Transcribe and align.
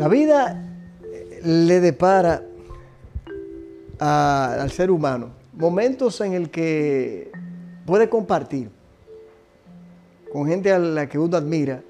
La 0.00 0.08
vida 0.08 0.56
eh, 1.04 1.42
le 1.44 1.78
depara 1.78 2.42
al 3.98 4.70
ser 4.70 4.90
humano 4.90 5.28
momentos 5.52 6.22
en 6.22 6.32
el 6.32 6.48
que 6.48 7.30
puede 7.84 8.08
compartir 8.08 8.70
con 10.32 10.46
gente 10.46 10.72
a 10.72 10.78
la 10.78 11.06
que 11.06 11.18
uno 11.18 11.36
admira 11.36 11.82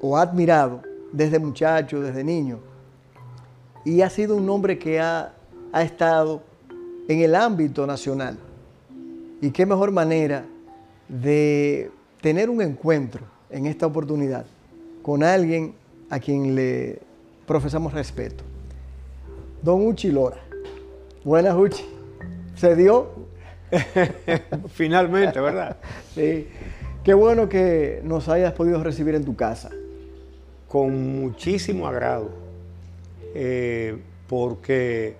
o 0.00 0.16
ha 0.16 0.22
admirado 0.22 0.80
desde 1.10 1.40
muchacho, 1.40 2.00
desde 2.00 2.22
niño. 2.22 2.60
Y 3.84 4.00
ha 4.02 4.10
sido 4.10 4.36
un 4.36 4.48
hombre 4.48 4.78
que 4.78 5.00
ha, 5.00 5.32
ha 5.72 5.82
estado 5.82 6.40
en 7.08 7.18
el 7.18 7.34
ámbito 7.34 7.84
nacional. 7.84 8.38
Y 9.40 9.50
qué 9.50 9.66
mejor 9.66 9.90
manera 9.90 10.44
de 11.08 11.90
tener 12.20 12.48
un 12.48 12.62
encuentro 12.62 13.22
en 13.50 13.66
esta 13.66 13.88
oportunidad 13.88 14.46
con 15.02 15.24
alguien 15.24 15.74
a 16.10 16.20
quien 16.20 16.54
le 16.54 17.07
profesamos 17.48 17.94
respeto. 17.94 18.44
Don 19.62 19.84
Uchi 19.84 20.12
Lora. 20.12 20.38
Buenas, 21.24 21.56
Uchi. 21.56 21.84
¿Se 22.54 22.76
dio? 22.76 23.10
Finalmente, 24.68 25.40
¿verdad? 25.40 25.78
Sí. 26.14 26.46
Qué 27.02 27.14
bueno 27.14 27.48
que 27.48 28.02
nos 28.04 28.28
hayas 28.28 28.52
podido 28.52 28.82
recibir 28.84 29.14
en 29.14 29.24
tu 29.24 29.34
casa. 29.34 29.70
Con 30.68 31.20
muchísimo 31.20 31.86
agrado, 31.86 32.30
eh, 33.34 33.96
porque 34.28 35.16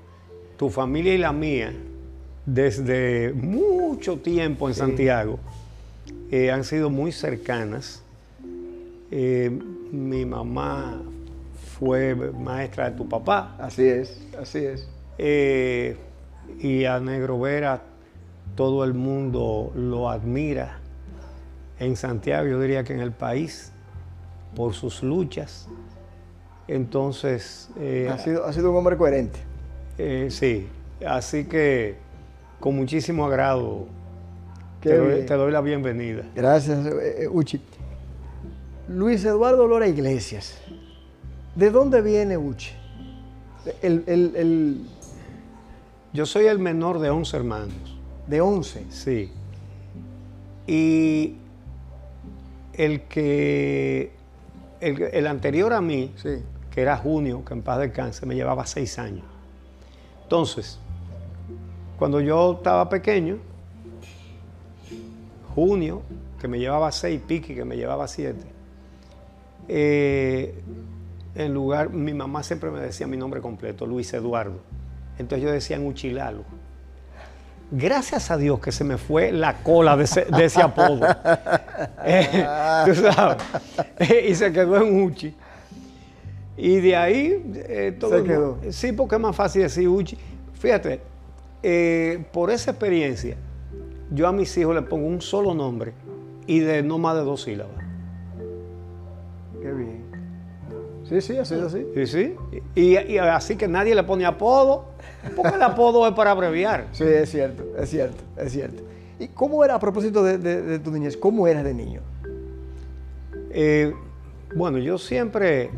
tu 0.59 0.69
familia 0.69 1.15
y 1.15 1.19
la 1.19 1.33
mía, 1.33 1.73
desde 2.45 3.33
mucho 3.33 4.19
tiempo 4.19 4.69
en 4.69 4.75
Santiago, 4.75 5.39
eh, 6.31 6.51
han 6.51 6.65
sido 6.65 6.91
muy 6.91 7.11
cercanas. 7.13 8.03
Eh, 9.11 9.51
mi 9.91 10.27
mamá 10.27 11.01
fue 11.79 12.15
maestra 12.15 12.91
de 12.91 12.97
tu 12.97 13.09
papá. 13.09 13.57
Así 13.59 13.87
es, 13.87 14.21
así 14.41 14.65
es. 14.65 14.89
Eh, 15.19 15.97
y 16.61 16.85
a 16.85 16.99
Negro 17.01 17.39
Vera 17.39 17.83
todo 18.57 18.85
el 18.85 18.95
mundo 18.95 19.73
lo 19.75 20.09
admira. 20.11 20.81
En 21.79 21.95
Santiago, 21.97 22.49
yo 22.49 22.61
diría 22.61 22.83
que 22.83 22.93
en 22.93 23.01
el 23.01 23.13
país, 23.13 23.73
por 24.57 24.75
sus 24.75 25.03
luchas. 25.05 25.69
Entonces, 26.67 27.71
eh, 27.79 28.09
Ha 28.13 28.19
sido, 28.19 28.45
ha 28.45 28.53
sido 28.53 28.71
un 28.73 28.77
hombre 28.77 28.97
coherente. 28.97 29.39
eh, 29.97 30.29
sí, 30.31 30.69
así 31.07 31.45
que 31.45 31.97
con 32.61 32.75
muchísimo 32.75 33.25
agrado 33.27 33.87
te 34.81 34.97
doy, 34.97 35.15
bien. 35.15 35.27
te 35.27 35.35
doy 35.35 35.53
la 35.53 35.61
bienvenida. 35.61 36.25
Gracias, 36.35 36.79
Uchi. 37.31 37.61
Luis 38.89 39.25
Eduardo 39.25 39.67
Lora 39.69 39.87
Iglesias. 39.87 40.61
¿De 41.59 41.71
dónde 41.73 42.03
viene 42.03 42.39
Uchi? 42.39 42.71
El, 43.83 44.05
el- 44.07 44.37
el 44.37 44.87
Yo 46.13 46.25
soy 46.25 46.47
el 46.47 46.61
menor 46.61 47.01
de 47.01 47.11
11 47.11 47.37
hermanos. 47.37 47.75
de 48.29 48.41
11. 48.41 48.85
Sí. 48.91 49.31
Y 50.69 51.35
el 52.75 53.03
que, 53.09 54.13
el, 54.81 55.03
el 55.03 55.27
anterior 55.27 55.73
a 55.73 55.81
mí, 55.81 56.13
Sí. 56.17 56.43
que 56.71 56.81
era 56.83 56.97
Junio, 56.97 57.45
que 57.45 57.55
en 57.55 57.63
paz 57.63 57.81
descanse, 57.81 58.25
me 58.25 58.37
llevaba 58.37 58.65
seis 58.65 58.97
años. 59.01 59.25
Entonces, 60.23 60.79
cuando 61.99 62.21
yo 62.21 62.53
estaba 62.59 62.89
pequeño, 62.89 63.39
Junio, 65.57 66.03
que 66.41 66.47
me 66.47 66.59
llevaba 66.61 66.93
seis, 66.93 67.21
Piqui, 67.27 67.55
que 67.57 67.65
me 67.65 67.77
llevaba 67.77 68.07
siete, 68.07 68.45
eh, 69.67 70.55
en 71.39 71.55
lugar, 71.55 71.91
mi 71.91 72.13
mamá 72.13 72.43
siempre 72.43 72.71
me 72.71 72.81
decía 72.81 73.07
mi 73.07 73.17
nombre 73.17 73.41
completo, 73.41 73.87
Luis 73.87 74.13
Eduardo. 74.13 74.61
Entonces 75.19 75.45
yo 75.45 75.53
decía 75.53 75.77
en 75.77 75.87
Uchilalo. 75.87 76.43
Gracias 77.71 78.31
a 78.31 78.37
Dios 78.37 78.61
que 78.61 78.73
se 78.73 78.83
me 78.83 78.97
fue 78.99 79.31
la 79.31 79.63
cola 79.63 79.97
de 79.97 80.05
ese, 80.05 80.25
de 80.25 80.45
ese 80.45 80.61
apodo. 80.61 81.07
Eh, 82.05 82.45
tú 82.87 82.95
sabes. 82.95 83.37
y 84.29 84.35
se 84.35 84.51
quedó 84.51 84.83
en 84.83 85.03
Uchi. 85.03 85.35
Y 86.57 86.81
de 86.81 86.97
ahí 86.97 87.53
eh, 87.55 87.97
todo 87.99 88.11
Se 88.11 88.17
el 88.17 88.25
quedó. 88.25 88.59
Sí, 88.71 88.93
porque 88.93 89.15
es 89.15 89.21
más 89.21 89.37
fácil 89.37 89.63
decir 89.63 89.87
Uchi. 89.87 90.19
Fíjate, 90.55 91.01
eh, 91.63 92.25
por 92.33 92.51
esa 92.51 92.73
experiencia, 92.73 93.37
yo 94.11 94.27
a 94.27 94.33
mis 94.33 94.57
hijos 94.57 94.75
les 94.75 94.85
pongo 94.85 95.07
un 95.07 95.21
solo 95.21 95.55
nombre 95.55 95.93
y 96.47 96.61
de 96.61 96.83
no 96.83 96.99
más 96.99 97.15
de 97.17 97.23
dos 97.23 97.43
sílabas. 97.43 97.78
Sí, 101.09 101.21
sí, 101.21 101.37
ha 101.39 101.45
sido 101.45 101.67
así. 101.67 101.85
Sí, 101.95 102.07
sí. 102.07 102.35
Y, 102.75 102.99
y 102.99 103.19
así 103.19 103.57
que 103.57 103.67
nadie 103.69 103.95
le 103.95 104.03
pone 104.03 104.27
apodo, 104.27 104.87
porque 105.35 105.55
el 105.57 105.63
apodo 105.63 106.07
es 106.07 106.15
para 106.15 106.33
abreviar. 106.33 106.87
Sí, 106.93 107.05
es 107.05 107.31
cierto, 107.31 107.65
es 107.79 107.89
cierto, 107.91 108.23
es 108.37 108.53
cierto. 108.53 108.83
¿Y 109.19 109.29
cómo 109.29 109.65
era, 109.65 109.75
a 109.75 109.79
propósito 109.81 110.23
de, 110.23 110.39
de- 110.39 110.63
de 110.63 110.79
tu 110.79 110.91
niñez, 110.91 111.17
cómo 111.17 111.47
eras 111.49 111.65
de 111.65 111.75
niño? 111.75 112.01
Eh, 113.51 113.93
bueno, 114.55 114.79
yo 114.79 114.99
siempre, 114.99 115.71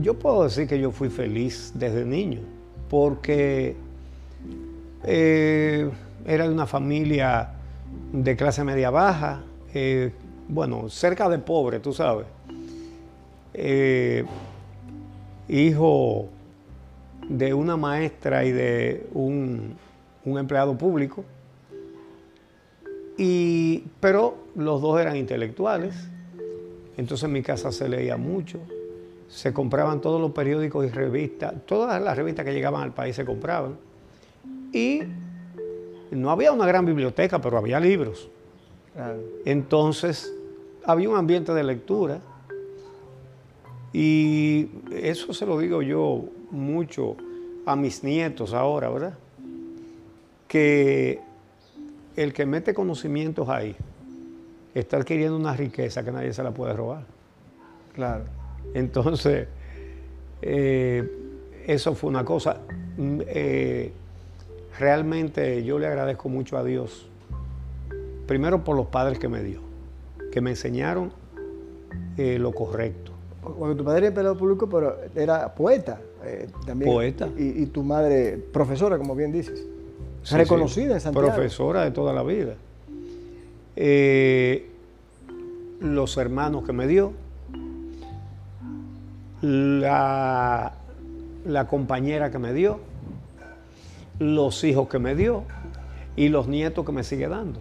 yo 0.00 0.14
puedo 0.14 0.44
decir 0.44 0.66
que 0.66 0.78
yo 0.78 0.90
fui 0.90 1.08
feliz 1.08 1.72
desde 1.74 2.04
niño, 2.04 2.40
porque 2.88 3.76
eh, 5.04 5.90
era 6.26 6.46
de 6.46 6.52
una 6.54 6.66
familia 6.66 7.50
de 8.12 8.36
clase 8.36 8.62
media 8.64 8.90
baja, 8.90 9.40
eh, 9.74 10.12
bueno, 10.48 10.88
cerca 10.88 11.28
de 11.28 11.38
pobre, 11.38 11.80
tú 11.80 11.92
sabes. 11.92 12.26
Eh, 13.54 14.24
hijo 15.48 16.28
de 17.28 17.54
una 17.54 17.76
maestra 17.76 18.44
y 18.44 18.52
de 18.52 19.06
un, 19.12 19.76
un 20.24 20.38
empleado 20.38 20.76
público. 20.76 21.24
Y, 23.18 23.84
pero 24.00 24.36
los 24.56 24.80
dos 24.80 25.00
eran 25.00 25.16
intelectuales, 25.16 25.94
entonces 26.96 27.24
en 27.24 27.32
mi 27.32 27.42
casa 27.42 27.70
se 27.70 27.88
leía 27.88 28.16
mucho, 28.16 28.58
se 29.28 29.52
compraban 29.52 30.00
todos 30.00 30.20
los 30.20 30.32
periódicos 30.32 30.86
y 30.86 30.88
revistas, 30.88 31.54
todas 31.66 32.00
las 32.02 32.16
revistas 32.16 32.44
que 32.44 32.52
llegaban 32.52 32.82
al 32.82 32.94
país 32.94 33.14
se 33.14 33.24
compraban. 33.24 33.76
Y 34.72 35.02
no 36.10 36.30
había 36.30 36.52
una 36.52 36.66
gran 36.66 36.86
biblioteca, 36.86 37.40
pero 37.40 37.58
había 37.58 37.78
libros. 37.78 38.30
Claro. 38.94 39.20
Entonces 39.44 40.34
había 40.84 41.08
un 41.08 41.16
ambiente 41.16 41.52
de 41.52 41.62
lectura 41.62 42.20
y 43.92 44.68
eso 44.90 45.32
se 45.34 45.46
lo 45.46 45.58
digo 45.58 45.82
yo 45.82 46.24
mucho 46.50 47.16
a 47.66 47.76
mis 47.76 48.02
nietos 48.02 48.54
ahora, 48.54 48.88
¿verdad? 48.88 49.14
Que 50.48 51.20
el 52.16 52.32
que 52.32 52.46
mete 52.46 52.74
conocimientos 52.74 53.48
ahí 53.48 53.76
está 54.74 54.96
adquiriendo 54.96 55.36
una 55.36 55.54
riqueza 55.54 56.04
que 56.04 56.12
nadie 56.12 56.32
se 56.32 56.42
la 56.42 56.52
puede 56.52 56.72
robar. 56.74 57.04
Claro. 57.94 58.24
Entonces, 58.74 59.48
eh, 60.40 61.10
eso 61.66 61.94
fue 61.94 62.10
una 62.10 62.24
cosa. 62.24 62.60
Mm, 62.96 63.20
eh, 63.26 63.92
realmente 64.78 65.62
yo 65.64 65.78
le 65.78 65.86
agradezco 65.86 66.28
mucho 66.28 66.56
a 66.56 66.64
Dios, 66.64 67.08
primero 68.26 68.64
por 68.64 68.76
los 68.76 68.86
padres 68.86 69.18
que 69.18 69.28
me 69.28 69.42
dio, 69.42 69.60
que 70.30 70.40
me 70.40 70.50
enseñaron 70.50 71.12
eh, 72.16 72.38
lo 72.38 72.52
correcto. 72.52 73.11
Porque 73.42 73.74
tu 73.74 73.84
padre 73.84 73.98
era 73.98 74.06
empleado 74.08 74.36
público, 74.36 74.68
pero 74.68 74.96
era 75.16 75.52
poeta 75.52 76.00
eh, 76.24 76.48
también. 76.64 76.90
Poeta. 76.90 77.28
Y, 77.36 77.62
y 77.62 77.66
tu 77.66 77.82
madre, 77.82 78.38
profesora, 78.52 78.96
como 78.98 79.16
bien 79.16 79.32
dices. 79.32 79.66
Sí, 80.22 80.36
reconocida 80.36 80.86
sí, 80.86 80.92
en 80.92 81.00
Santiago. 81.00 81.26
Profesora 81.28 81.82
de 81.82 81.90
toda 81.90 82.12
la 82.12 82.22
vida. 82.22 82.54
Eh, 83.74 84.70
los 85.80 86.16
hermanos 86.16 86.64
que 86.64 86.72
me 86.72 86.86
dio, 86.86 87.12
la, 89.40 90.74
la 91.44 91.66
compañera 91.66 92.30
que 92.30 92.38
me 92.38 92.52
dio, 92.52 92.78
los 94.20 94.62
hijos 94.62 94.88
que 94.88 95.00
me 95.00 95.16
dio 95.16 95.42
y 96.14 96.28
los 96.28 96.46
nietos 96.46 96.86
que 96.86 96.92
me 96.92 97.02
sigue 97.02 97.26
dando. 97.26 97.58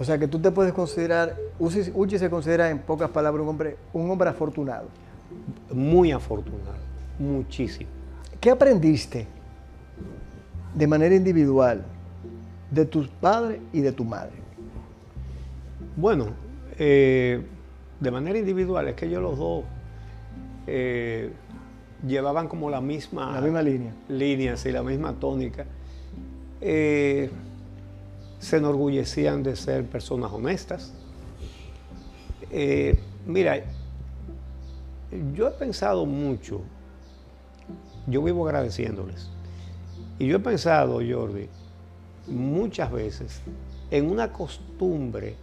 O 0.00 0.04
sea 0.04 0.16
que 0.18 0.26
tú 0.26 0.38
te 0.38 0.50
puedes 0.50 0.72
considerar, 0.72 1.36
Uchi, 1.58 1.92
Uchi 1.94 2.18
se 2.18 2.30
considera 2.30 2.70
en 2.70 2.78
pocas 2.78 3.10
palabras 3.10 3.42
un 3.42 3.50
hombre, 3.50 3.76
un 3.92 4.10
hombre 4.10 4.30
afortunado. 4.30 4.88
Muy 5.70 6.10
afortunado, 6.10 6.78
muchísimo. 7.18 7.90
¿Qué 8.40 8.50
aprendiste 8.50 9.26
de 10.74 10.86
manera 10.86 11.14
individual 11.14 11.84
de 12.70 12.86
tus 12.86 13.08
padres 13.08 13.60
y 13.74 13.82
de 13.82 13.92
tu 13.92 14.04
madre? 14.04 14.32
Bueno, 15.96 16.28
eh, 16.78 17.44
de 18.00 18.10
manera 18.10 18.38
individual, 18.38 18.88
es 18.88 18.94
que 18.94 19.04
ellos 19.04 19.20
los 19.20 19.36
dos 19.36 19.64
eh, 20.66 21.30
llevaban 22.06 22.48
como 22.48 22.70
la 22.70 22.80
misma, 22.80 23.32
La 23.34 23.42
misma 23.42 23.60
línea. 23.60 23.92
línea, 24.08 24.56
sí, 24.56 24.72
la 24.72 24.82
misma 24.82 25.12
tónica. 25.12 25.66
Eh, 26.62 27.30
se 28.40 28.56
enorgullecían 28.56 29.42
de 29.42 29.54
ser 29.54 29.84
personas 29.84 30.32
honestas. 30.32 30.92
Eh, 32.50 32.98
mira, 33.26 33.62
yo 35.34 35.46
he 35.46 35.50
pensado 35.52 36.06
mucho, 36.06 36.62
yo 38.06 38.22
vivo 38.22 38.46
agradeciéndoles. 38.46 39.28
Y 40.18 40.26
yo 40.26 40.36
he 40.36 40.40
pensado, 40.40 41.00
Jordi, 41.06 41.48
muchas 42.26 42.90
veces 42.90 43.40
en 43.90 44.10
una 44.10 44.32
costumbre 44.32 45.36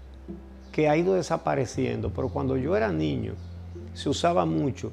que 0.71 0.89
ha 0.89 0.97
ido 0.97 1.13
desapareciendo, 1.13 2.11
pero 2.11 2.29
cuando 2.29 2.57
yo 2.57 2.75
era 2.75 2.91
niño 2.91 3.33
se 3.93 4.09
usaba 4.09 4.45
mucho, 4.45 4.91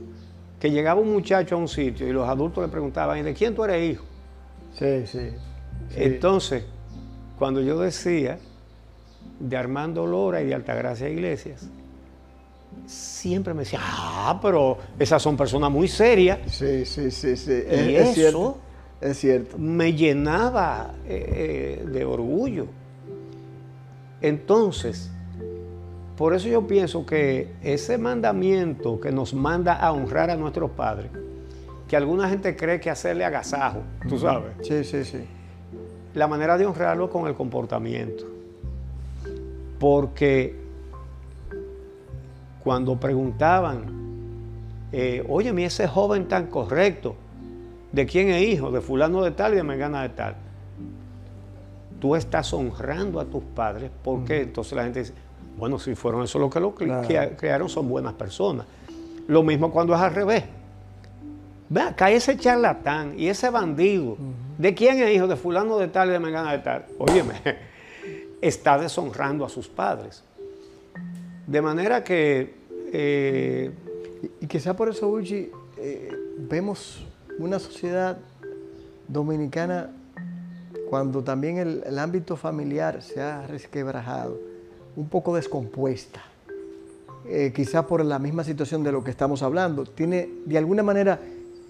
que 0.59 0.71
llegaba 0.71 1.01
un 1.01 1.13
muchacho 1.13 1.55
a 1.55 1.59
un 1.59 1.69
sitio 1.69 2.09
y 2.09 2.13
los 2.13 2.29
adultos 2.29 2.65
le 2.65 2.69
preguntaban, 2.69 3.19
¿y 3.19 3.23
de 3.23 3.35
quién 3.35 3.55
tú 3.55 3.65
eres 3.65 3.93
hijo? 3.93 4.05
Sí, 4.79 5.07
sí. 5.07 5.31
Entonces, 5.95 6.65
cuando 7.39 7.61
yo 7.61 7.79
decía 7.79 8.39
de 9.41 9.57
Armando 9.57 10.07
Lora 10.07 10.43
y 10.43 10.47
de 10.47 10.55
Altagracia 10.55 11.09
Iglesias, 11.09 11.69
siempre 12.87 13.55
me 13.55 13.61
decían, 13.61 13.83
ah, 13.85 14.39
pero 14.43 14.79
esas 14.99 15.23
son 15.23 15.37
personas 15.37 15.71
muy 15.71 15.89
serias. 15.89 16.39
Sí, 16.47 16.85
sí, 16.85 17.11
sí, 17.11 17.37
sí. 17.37 17.53
Y 17.53 17.95
es, 17.95 18.09
eso 18.09 18.15
cierto. 18.15 18.59
Es 19.01 19.19
cierto. 19.19 19.59
me 19.59 19.93
llenaba 19.95 20.95
eh, 21.07 21.81
eh, 21.83 21.87
de 21.87 22.05
orgullo. 22.05 22.67
Entonces, 24.21 25.11
por 26.17 26.35
eso 26.35 26.49
yo 26.49 26.67
pienso 26.67 27.05
que 27.05 27.53
ese 27.63 27.99
mandamiento 27.99 29.01
que 29.01 29.11
nos 29.11 29.35
manda 29.35 29.75
a 29.75 29.93
honrar 29.93 30.31
a 30.31 30.37
nuestros 30.37 30.71
padres, 30.71 31.11
que 31.89 31.97
alguna 31.97 32.29
gente 32.29 32.57
cree 32.57 32.81
que 32.81 32.89
hacerle 32.89 33.25
agasajo, 33.25 33.83
tú 34.09 34.19
sabes, 34.19 34.53
Sí, 34.63 34.85
sí, 34.85 35.05
sí. 35.05 35.25
La 36.15 36.27
manera 36.29 36.57
de 36.57 36.67
honrarlo 36.67 37.11
con 37.11 37.27
el 37.27 37.35
comportamiento. 37.35 38.25
Porque 39.79 40.57
cuando 42.63 42.97
preguntaban, 42.99 43.85
eh, 44.93 45.25
oye, 45.29 45.53
mi 45.53 45.65
ese 45.65 45.87
joven 45.89 46.27
tan 46.29 46.47
correcto, 46.47 47.15
¿de 47.93 48.07
quién 48.07 48.31
es 48.31 48.43
hijo? 48.43 48.71
De 48.71 48.81
fulano 48.81 49.23
de 49.23 49.33
tal 49.33 49.53
y 49.53 49.57
de 49.57 49.63
mengana 49.63 50.03
de 50.03 50.09
tal. 50.11 50.37
Tú 52.01 52.15
estás 52.17 52.53
honrando 52.53 53.19
a 53.21 53.25
tus 53.25 53.43
padres 53.43 53.91
porque 54.03 54.43
entonces 54.43 54.73
la 54.75 54.85
gente 54.85 55.01
dice, 55.01 55.13
bueno, 55.59 55.79
si 55.79 55.95
fueron 55.95 56.23
eso 56.23 56.39
lo 56.39 56.49
que 56.51 56.61
lo 56.61 56.75
cre- 56.75 56.87
Claro. 56.87 57.07
crea- 57.07 57.37
crearon, 57.37 57.69
son 57.69 57.89
buenas 57.89 58.13
personas. 58.15 58.67
Lo 59.27 59.43
mismo 59.43 59.71
cuando 59.71 59.95
es 59.95 60.01
al 60.01 60.15
revés. 60.15 60.45
Ve 61.69 61.81
acá 61.81 62.11
ese 62.11 62.37
charlatán 62.37 63.15
y 63.19 63.29
ese 63.29 63.49
bandido. 63.51 64.17
¿De 64.59 64.75
quién 64.75 65.01
es 65.01 65.15
hijo? 65.15 65.27
De 65.27 65.37
fulano 65.37 65.79
de 65.79 65.89
tal 65.89 66.09
y 66.09 66.13
de 66.13 66.21
mengana 66.21 66.53
de 66.53 66.59
tal. 66.59 66.87
Óyeme, 66.99 67.35
está 68.41 68.79
deshonrando 68.79 69.45
a 69.45 69.49
sus 69.49 69.69
padres. 69.69 70.23
De 71.47 71.61
manera 71.61 72.03
que 72.03 72.55
eh, 72.93 73.73
Y, 74.41 74.47
quizá 74.47 74.75
por 74.77 74.89
eso, 74.89 75.09
Uchi, 75.09 75.51
eh, 75.79 76.13
vemos 76.39 77.05
una 77.39 77.59
sociedad 77.59 78.17
dominicana 79.09 79.91
cuando 80.89 81.23
también 81.23 81.59
el, 81.59 81.83
el 81.85 81.99
ámbito 81.99 82.37
familiar 82.37 83.03
se 83.03 83.21
ha 83.21 83.47
resquebrajado, 83.47 84.39
un 84.97 85.09
poco 85.09 85.35
descompuesta. 85.35 86.23
Eh, 87.27 87.53
quizá 87.55 87.87
por 87.87 88.05
la 88.05 88.19
misma 88.19 88.45
situación 88.45 88.83
de 88.83 88.93
lo 88.93 89.03
que 89.03 89.11
estamos 89.11 89.43
hablando. 89.43 89.85
Tiene, 89.87 90.29
de 90.45 90.59
alguna 90.59 90.83
manera, 90.83 91.19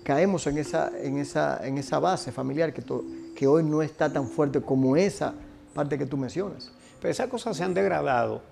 caemos 0.04 0.46
en 0.46 0.58
esa, 0.58 0.92
en 1.02 1.18
esa, 1.18 1.66
en 1.66 1.78
esa 1.78 1.98
base 1.98 2.30
familiar 2.30 2.72
que, 2.72 2.82
to- 2.82 3.04
que 3.34 3.46
hoy 3.46 3.62
no 3.64 3.82
está 3.82 4.12
tan 4.12 4.28
fuerte 4.28 4.60
como 4.60 4.96
esa 4.96 5.34
parte 5.74 5.98
que 5.98 6.06
tú 6.06 6.16
mencionas. 6.16 6.70
pero 7.00 7.10
esas 7.10 7.28
cosas 7.28 7.56
se 7.56 7.64
han 7.64 7.74
degradado, 7.74 8.42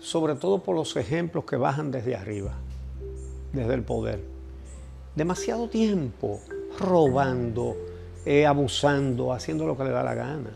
sobre 0.00 0.34
todo 0.34 0.62
por 0.62 0.74
los 0.74 0.96
ejemplos 0.96 1.44
que 1.44 1.56
bajan 1.56 1.90
desde 1.90 2.16
arriba, 2.16 2.52
desde 3.52 3.74
el 3.74 3.82
poder. 3.82 4.20
Demasiado 5.14 5.68
tiempo 5.68 6.40
robando, 6.78 7.76
eh, 8.24 8.46
abusando, 8.46 9.32
haciendo 9.32 9.66
lo 9.66 9.76
que 9.76 9.84
le 9.84 9.90
da 9.90 10.02
la 10.02 10.14
gana. 10.14 10.50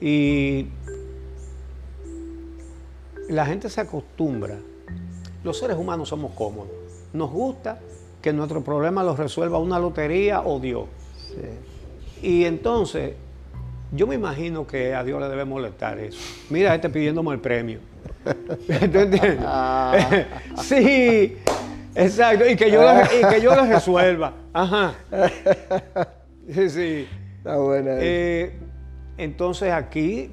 Y 0.00 0.66
la 3.28 3.46
gente 3.46 3.68
se 3.70 3.80
acostumbra. 3.80 4.58
Los 5.42 5.58
seres 5.58 5.76
humanos 5.76 6.08
somos 6.08 6.32
cómodos. 6.32 6.70
Nos 7.12 7.30
gusta 7.30 7.78
que 8.24 8.32
nuestro 8.32 8.64
problema 8.64 9.04
lo 9.04 9.14
resuelva 9.14 9.58
una 9.58 9.78
lotería 9.78 10.40
o 10.40 10.58
Dios. 10.58 10.86
Sí. 11.14 12.26
Y 12.26 12.44
entonces, 12.46 13.12
yo 13.92 14.06
me 14.06 14.14
imagino 14.14 14.66
que 14.66 14.94
a 14.94 15.04
Dios 15.04 15.20
le 15.20 15.28
debe 15.28 15.44
molestar 15.44 15.98
eso. 15.98 16.18
Mira, 16.48 16.74
este 16.74 16.88
pidiéndome 16.88 17.34
el 17.34 17.40
premio. 17.40 17.80
¿Tú 18.24 18.72
entiendes? 18.98 19.40
sí, 20.62 21.36
exacto. 21.94 22.48
Y 22.48 22.56
que 22.56 22.70
yo 22.70 22.80
le, 22.82 23.02
y 23.02 23.28
que 23.30 23.42
yo 23.42 23.54
le 23.54 23.70
resuelva. 23.74 24.32
Ajá. 24.54 24.94
Sí, 26.48 26.70
sí. 26.70 27.06
Está 27.36 27.58
buena. 27.58 27.90
Eh, 27.98 28.58
entonces 29.18 29.70
aquí 29.70 30.30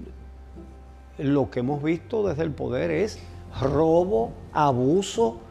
lo 1.18 1.52
que 1.52 1.60
hemos 1.60 1.84
visto 1.84 2.26
desde 2.26 2.44
el 2.44 2.52
poder 2.52 2.90
es 2.90 3.20
robo, 3.60 4.32
abuso. 4.54 5.42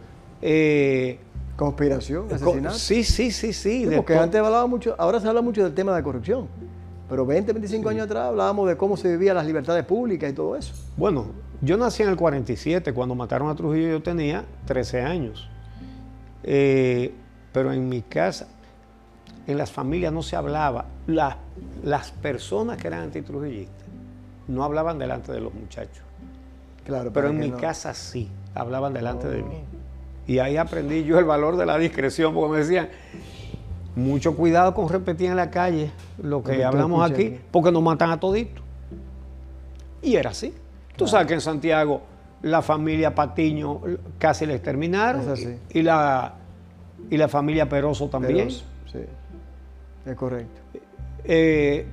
eh, 0.40 1.18
Conspiración, 1.60 2.26
co- 2.28 2.34
asesinato. 2.34 2.74
sí, 2.74 3.04
sí, 3.04 3.30
sí, 3.30 3.52
sí. 3.52 3.86
Porque 3.94 4.16
antes 4.16 4.40
hablaba 4.40 4.66
mucho, 4.66 4.94
ahora 4.98 5.20
se 5.20 5.28
habla 5.28 5.42
mucho 5.42 5.62
del 5.62 5.74
tema 5.74 5.94
de 5.94 6.02
corrupción, 6.02 6.48
pero 7.06 7.26
20, 7.26 7.52
25 7.52 7.88
años 7.90 8.06
atrás 8.06 8.28
hablábamos 8.28 8.66
de 8.66 8.78
cómo 8.78 8.96
se 8.96 9.08
vivían 9.10 9.36
las 9.36 9.44
libertades 9.44 9.84
públicas 9.84 10.30
y 10.30 10.34
todo 10.34 10.56
eso. 10.56 10.72
Bueno, 10.96 11.26
yo 11.60 11.76
nací 11.76 12.02
en 12.02 12.08
el 12.08 12.16
47, 12.16 12.94
cuando 12.94 13.14
mataron 13.14 13.50
a 13.50 13.54
Trujillo 13.54 13.88
yo 13.90 14.02
tenía 14.02 14.46
13 14.64 15.02
años. 15.02 15.50
Eh, 16.44 17.12
pero 17.52 17.72
en 17.74 17.88
mi 17.90 18.00
casa, 18.00 18.48
en 19.46 19.58
las 19.58 19.70
familias 19.70 20.14
no 20.14 20.22
se 20.22 20.36
hablaba. 20.36 20.86
La- 21.06 21.36
las 21.84 22.10
personas 22.10 22.78
que 22.78 22.86
eran 22.86 23.00
antitrujillistas 23.02 23.86
no 24.48 24.64
hablaban 24.64 24.98
delante 24.98 25.30
de 25.30 25.40
los 25.40 25.52
muchachos. 25.52 26.02
Claro, 26.86 27.12
Pero 27.12 27.28
en 27.28 27.38
mi 27.38 27.50
no- 27.50 27.58
casa 27.58 27.92
sí, 27.92 28.30
hablaban 28.54 28.94
delante 28.94 29.28
de 29.28 29.42
mí. 29.42 29.62
Y 30.26 30.38
ahí 30.38 30.56
aprendí 30.56 31.04
yo 31.04 31.18
el 31.18 31.24
valor 31.24 31.56
de 31.56 31.66
la 31.66 31.78
discreción, 31.78 32.34
porque 32.34 32.52
me 32.52 32.58
decían, 32.58 32.88
mucho 33.96 34.36
cuidado 34.36 34.74
con 34.74 34.88
repetir 34.88 35.30
en 35.30 35.36
la 35.36 35.50
calle 35.50 35.90
lo 36.22 36.42
que 36.42 36.64
hablamos 36.64 37.08
aquí, 37.10 37.38
porque 37.50 37.72
nos 37.72 37.82
matan 37.82 38.10
a 38.10 38.20
toditos. 38.20 38.64
Y 40.02 40.14
era 40.14 40.30
así. 40.30 40.54
Tú 40.96 41.06
sabes 41.06 41.26
que 41.26 41.34
en 41.34 41.40
Santiago 41.40 42.02
la 42.42 42.62
familia 42.62 43.14
Patiño 43.14 43.80
casi 44.18 44.46
la 44.46 44.54
exterminaron. 44.54 45.22
Es 45.22 45.28
así. 45.28 45.56
Y 45.70 45.82
la, 45.82 46.34
y 47.10 47.16
la 47.16 47.28
familia 47.28 47.68
Peroso 47.68 48.08
también. 48.08 48.48
Pero, 48.48 48.50
sí, 48.50 49.10
es 50.06 50.16
correcto. 50.16 50.60
Eh, 51.24 51.86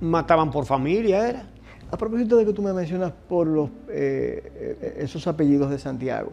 mataban 0.00 0.50
por 0.50 0.66
familia, 0.66 1.28
era. 1.28 1.46
A 1.90 1.96
propósito 1.96 2.36
de 2.36 2.46
que 2.46 2.52
tú 2.52 2.62
me 2.62 2.72
mencionas 2.72 3.12
por 3.28 3.46
los, 3.46 3.68
eh, 3.88 4.78
eh, 4.80 4.96
esos 5.00 5.26
apellidos 5.26 5.70
de 5.70 5.78
Santiago, 5.78 6.32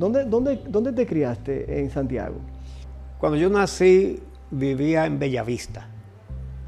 ¿dónde, 0.00 0.24
dónde, 0.24 0.60
¿dónde 0.66 0.92
te 0.92 1.06
criaste 1.06 1.78
en 1.80 1.90
Santiago? 1.90 2.36
Cuando 3.18 3.36
yo 3.38 3.50
nací, 3.50 4.18
vivía 4.50 5.04
en 5.06 5.18
Bellavista, 5.18 5.86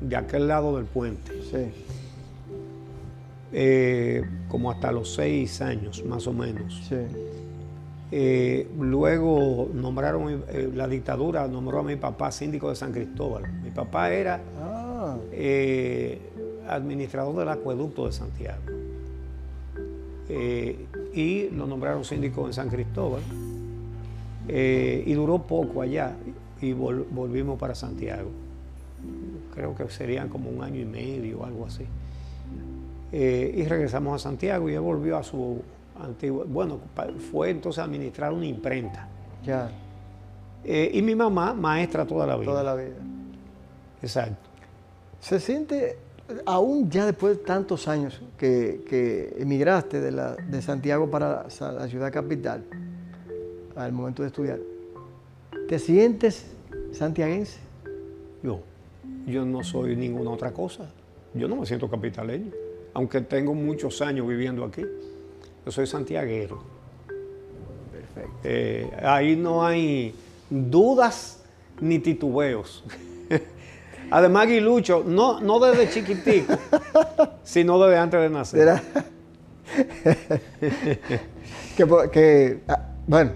de 0.01 0.17
aquel 0.17 0.47
lado 0.47 0.77
del 0.77 0.85
puente. 0.85 1.33
Sí. 1.51 1.73
eh, 3.55 4.23
como 4.49 4.71
hasta 4.71 4.93
los 4.93 5.15
seis 5.15 5.61
años, 5.61 6.05
más 6.05 6.27
o 6.27 6.33
menos. 6.33 6.83
Sí. 6.89 6.97
Eh, 8.15 8.69
luego 8.79 9.71
nombraron, 9.73 10.45
eh, 10.49 10.71
la 10.75 10.87
dictadura 10.87 11.49
nombró 11.49 11.79
a 11.81 11.83
mi 11.83 11.97
papá 11.97 12.31
síndico 12.31 12.69
de 12.69 12.77
San 12.77 12.93
Cristóbal. 12.93 13.51
Mi 13.63 13.71
papá 13.71 14.11
era 14.13 14.41
Ah, 14.61 15.17
administrador 16.69 17.37
del 17.37 17.49
acueducto 17.49 18.07
de 18.07 18.13
Santiago. 18.13 18.63
Y 21.15 21.51
lo 21.51 21.67
nombraron 21.67 22.05
síndico 22.05 22.47
en 22.47 22.53
San 22.53 22.69
Cristóbal. 22.69 23.23
Eh, 24.49 25.05
y 25.07 25.13
duró 25.15 25.39
poco 25.43 25.83
allá 25.83 26.15
y 26.61 26.73
vol- 26.73 27.05
volvimos 27.11 27.59
para 27.59 27.75
Santiago. 27.75 28.31
Creo 29.55 29.75
que 29.75 29.89
serían 29.91 30.29
como 30.29 30.49
un 30.51 30.63
año 30.63 30.81
y 30.81 30.85
medio 30.85 31.41
o 31.41 31.45
algo 31.45 31.67
así. 31.67 31.85
Eh, 33.13 33.53
y 33.57 33.65
regresamos 33.65 34.15
a 34.15 34.19
Santiago 34.19 34.69
y 34.71 34.75
él 34.75 34.81
volvió 34.81 35.17
a 35.19 35.23
su 35.23 35.61
antiguo. 36.01 36.45
Bueno, 36.47 36.79
fue 37.31 37.51
entonces 37.51 37.79
a 37.81 37.85
administrar 37.85 38.33
una 38.33 38.47
imprenta. 38.47 39.09
ya, 39.45 39.71
Eh, 40.65 40.91
y 40.95 41.03
mi 41.03 41.15
mamá, 41.17 41.53
maestra 41.55 42.07
toda 42.07 42.27
la 42.27 42.37
vida. 42.37 42.45
toda 42.51 42.63
la 42.63 42.75
vida. 42.77 42.95
Exacto. 44.01 44.49
¿Se 45.21 45.39
siente, 45.41 45.99
aún 46.47 46.91
ya 46.91 47.07
después 47.07 47.39
de 47.39 47.45
tantos 47.45 47.89
años 47.89 48.21
que, 48.39 48.83
que 48.89 49.35
emigraste 49.39 50.01
de, 50.01 50.13
la, 50.13 50.35
de 50.37 50.63
Santiago 50.63 51.11
para 51.11 51.47
la 51.49 51.89
ciudad 51.89 52.13
capital, 52.13 52.65
al 53.77 53.93
momento 53.93 54.23
de 54.23 54.29
estudiar, 54.29 54.59
¿te 55.69 55.79
sientes 55.79 56.47
santiaguense? 56.93 57.59
Yo, 58.43 58.61
yo 59.27 59.45
no 59.45 59.63
soy 59.63 59.97
ninguna 59.97 60.31
otra 60.31 60.53
cosa. 60.53 60.91
Yo 61.35 61.49
no 61.49 61.57
me 61.57 61.67
siento 61.67 61.89
capitaleño, 61.89 62.53
aunque 62.93 63.23
tengo 63.23 63.55
muchos 63.55 64.03
años 64.03 64.27
viviendo 64.27 64.65
aquí. 64.65 64.83
Yo 65.65 65.73
soy 65.73 65.87
santiaguero. 65.87 66.63
Perfecto. 67.91 68.39
Eh, 68.45 68.91
ahí 69.03 69.37
no 69.37 69.65
hay 69.65 70.15
dudas 70.51 71.43
ni 71.81 71.99
titubeos. 71.99 72.85
Además, 74.13 74.47
Guilucho, 74.47 75.03
no, 75.07 75.41
no 75.41 75.59
desde 75.59 75.89
chiquitico, 75.89 76.53
sino 77.43 77.81
desde 77.83 77.99
antes 77.99 78.21
de 78.21 78.29
nacer. 78.31 78.61
Era- 78.61 78.83
que, 82.13 82.61
ah, 82.69 82.89
bueno, 83.07 83.31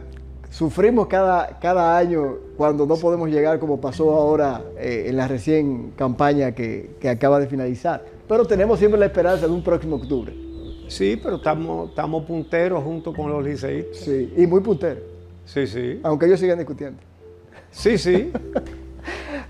sufrimos 0.50 1.06
cada, 1.06 1.58
cada 1.60 1.96
año 1.96 2.34
cuando 2.58 2.84
no 2.86 2.96
podemos 2.96 3.30
llegar 3.30 3.58
como 3.58 3.80
pasó 3.80 4.10
ahora 4.14 4.62
eh, 4.78 5.06
en 5.08 5.16
la 5.16 5.26
recién 5.28 5.92
campaña 5.96 6.52
que, 6.52 6.90
que 7.00 7.08
acaba 7.08 7.40
de 7.40 7.46
finalizar. 7.46 8.04
Pero 8.28 8.44
tenemos 8.44 8.78
siempre 8.78 9.00
la 9.00 9.06
esperanza 9.06 9.46
de 9.46 9.52
un 9.52 9.62
próximo 9.62 9.96
octubre. 9.96 10.34
Sí, 10.88 11.18
pero 11.22 11.36
estamos, 11.36 11.88
estamos 11.90 12.24
punteros 12.24 12.84
junto 12.84 13.12
con 13.14 13.30
los 13.30 13.42
liceístas. 13.42 13.96
Sí, 13.98 14.32
y 14.36 14.46
muy 14.46 14.60
puntero, 14.60 15.00
Sí, 15.46 15.66
sí. 15.66 16.00
aunque 16.02 16.26
ellos 16.26 16.38
sigan 16.38 16.58
discutiendo. 16.58 16.98
Sí, 17.70 17.96
sí. 17.98 18.30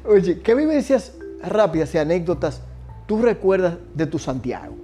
Oye, 0.09 0.41
¿qué 0.41 0.55
vivencias 0.55 1.15
rápidas 1.43 1.95
y 1.95 1.99
anécdotas 1.99 2.63
tú 3.07 3.21
recuerdas 3.23 3.77
de 3.95 4.07
tu 4.07 4.19
Santiago? 4.19 4.75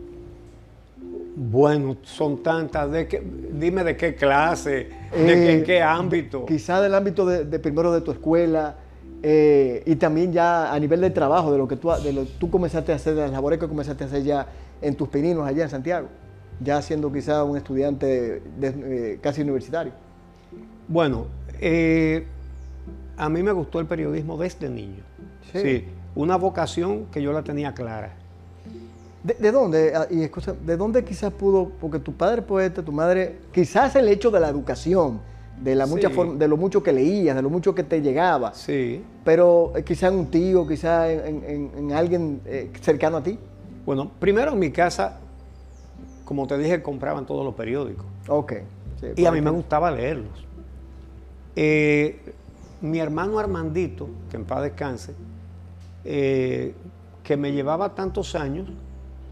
Bueno, 1.35 1.97
son 2.03 2.43
tantas. 2.43 2.91
De 2.91 3.07
dime 3.53 3.85
de 3.85 3.97
qué 3.97 4.15
clase, 4.15 4.71
de 4.71 4.89
Eh, 5.13 5.43
qué, 5.45 5.53
en 5.53 5.65
qué 5.65 5.83
ámbito. 5.83 6.45
Quizá 6.47 6.81
del 6.81 6.95
ámbito 6.95 7.25
de, 7.25 7.45
de 7.45 7.59
primero 7.59 7.93
de 7.93 8.01
tu 8.03 8.11
escuela 8.11 8.77
eh, 9.23 9.83
y 9.87 9.97
también 9.97 10.33
ya 10.33 10.73
a 10.73 10.79
nivel 10.79 11.01
de 11.01 11.11
trabajo, 11.11 11.53
de 11.53 11.59
lo 11.59 11.67
que 11.69 11.77
tú, 11.77 11.91
de 12.03 12.13
lo 12.13 12.25
tú 12.25 12.51
comenzaste 12.51 12.93
a 12.93 12.97
hacer, 12.97 13.15
de 13.15 13.23
las 13.23 13.31
labores 13.31 13.59
que 13.59 13.69
comenzaste 13.69 14.05
a 14.05 14.07
hacer 14.09 14.23
ya 14.25 14.47
en 14.83 14.95
tus 14.97 15.09
pininos 15.09 15.47
allá 15.47 15.63
en 15.65 15.71
Santiago, 15.71 16.09
ya 16.61 16.83
siendo 16.83 17.13
quizá 17.13 17.45
un 17.45 17.57
estudiante 17.57 18.43
de- 18.59 19.13
eh, 19.15 19.19
casi 19.23 19.41
universitario. 19.43 19.93
Bueno, 20.89 21.27
eh, 21.61 22.27
a 23.25 23.29
mí 23.29 23.43
me 23.43 23.53
gustó 23.53 23.79
el 23.81 23.87
periodismo 23.87 24.37
desde 24.37 24.69
niño. 24.69 25.03
Sí. 25.53 25.61
Sí. 25.61 25.85
una 26.15 26.37
vocación 26.37 27.07
que 27.07 27.23
yo 27.23 27.33
la 27.33 27.43
tenía 27.43 27.73
clara. 27.75 28.15
¿De, 29.23 29.35
de 29.35 29.53
dónde? 29.53 29.93
Ah, 29.95 30.07
Y 30.11 30.17
¿De 30.67 30.77
dónde 30.77 31.05
quizás 31.05 31.33
pudo? 31.33 31.71
Porque 31.81 31.99
tu 31.99 32.13
padre 32.13 32.43
poeta, 32.43 32.83
tu 32.83 32.93
madre, 32.93 33.37
quizás 33.53 33.95
el 33.97 34.09
hecho 34.09 34.31
de 34.31 34.41
la 34.41 34.49
educación, 34.49 35.21
de, 35.63 35.75
la 35.75 35.87
mucha 35.87 36.09
Sí. 36.09 36.15
forma- 36.15 36.35
de 36.35 36.49
lo 36.49 36.57
mucho 36.57 36.83
que 36.83 36.93
leías, 36.93 37.37
de 37.37 37.43
lo 37.43 37.49
mucho 37.51 37.75
que 37.75 37.83
te 37.85 38.01
llegaba, 38.03 38.53
Sí. 38.55 39.03
pero 39.25 39.73
eh, 39.77 39.85
quizás 39.85 40.13
en 40.13 40.19
un 40.19 40.27
tío, 40.27 40.67
quizás 40.67 41.09
en, 41.11 41.21
en- 41.27 41.45
en- 41.45 41.71
en 41.79 41.93
alguien 41.93 42.41
eh, 42.47 42.71
cercano 42.81 43.19
a 43.19 43.23
ti. 43.23 43.39
Bueno, 43.87 44.11
primero 44.19 44.53
en 44.53 44.59
mi 44.59 44.71
casa, 44.71 45.19
como 46.25 46.47
te 46.47 46.59
dije, 46.59 46.83
compraban 46.83 47.25
todos 47.27 47.45
los 47.45 47.55
periódicos. 47.55 48.07
Ok. 48.29 48.53
sí, 49.01 49.07
Y 49.17 49.27
a 49.27 49.33
mí 49.33 49.41
me 49.41 49.51
gustaba 49.51 49.91
leerlos. 49.91 50.45
Eh, 51.57 52.21
mi 52.83 52.99
hermano 52.99 53.39
Armandito, 53.39 54.09
que 54.31 54.37
en 54.37 54.45
paz 54.45 54.63
descanse, 54.63 55.15
eh, 56.05 56.75
que 57.23 57.37
me 57.37 57.53
llevaba 57.53 57.95
tantos 57.95 58.35
años 58.35 58.69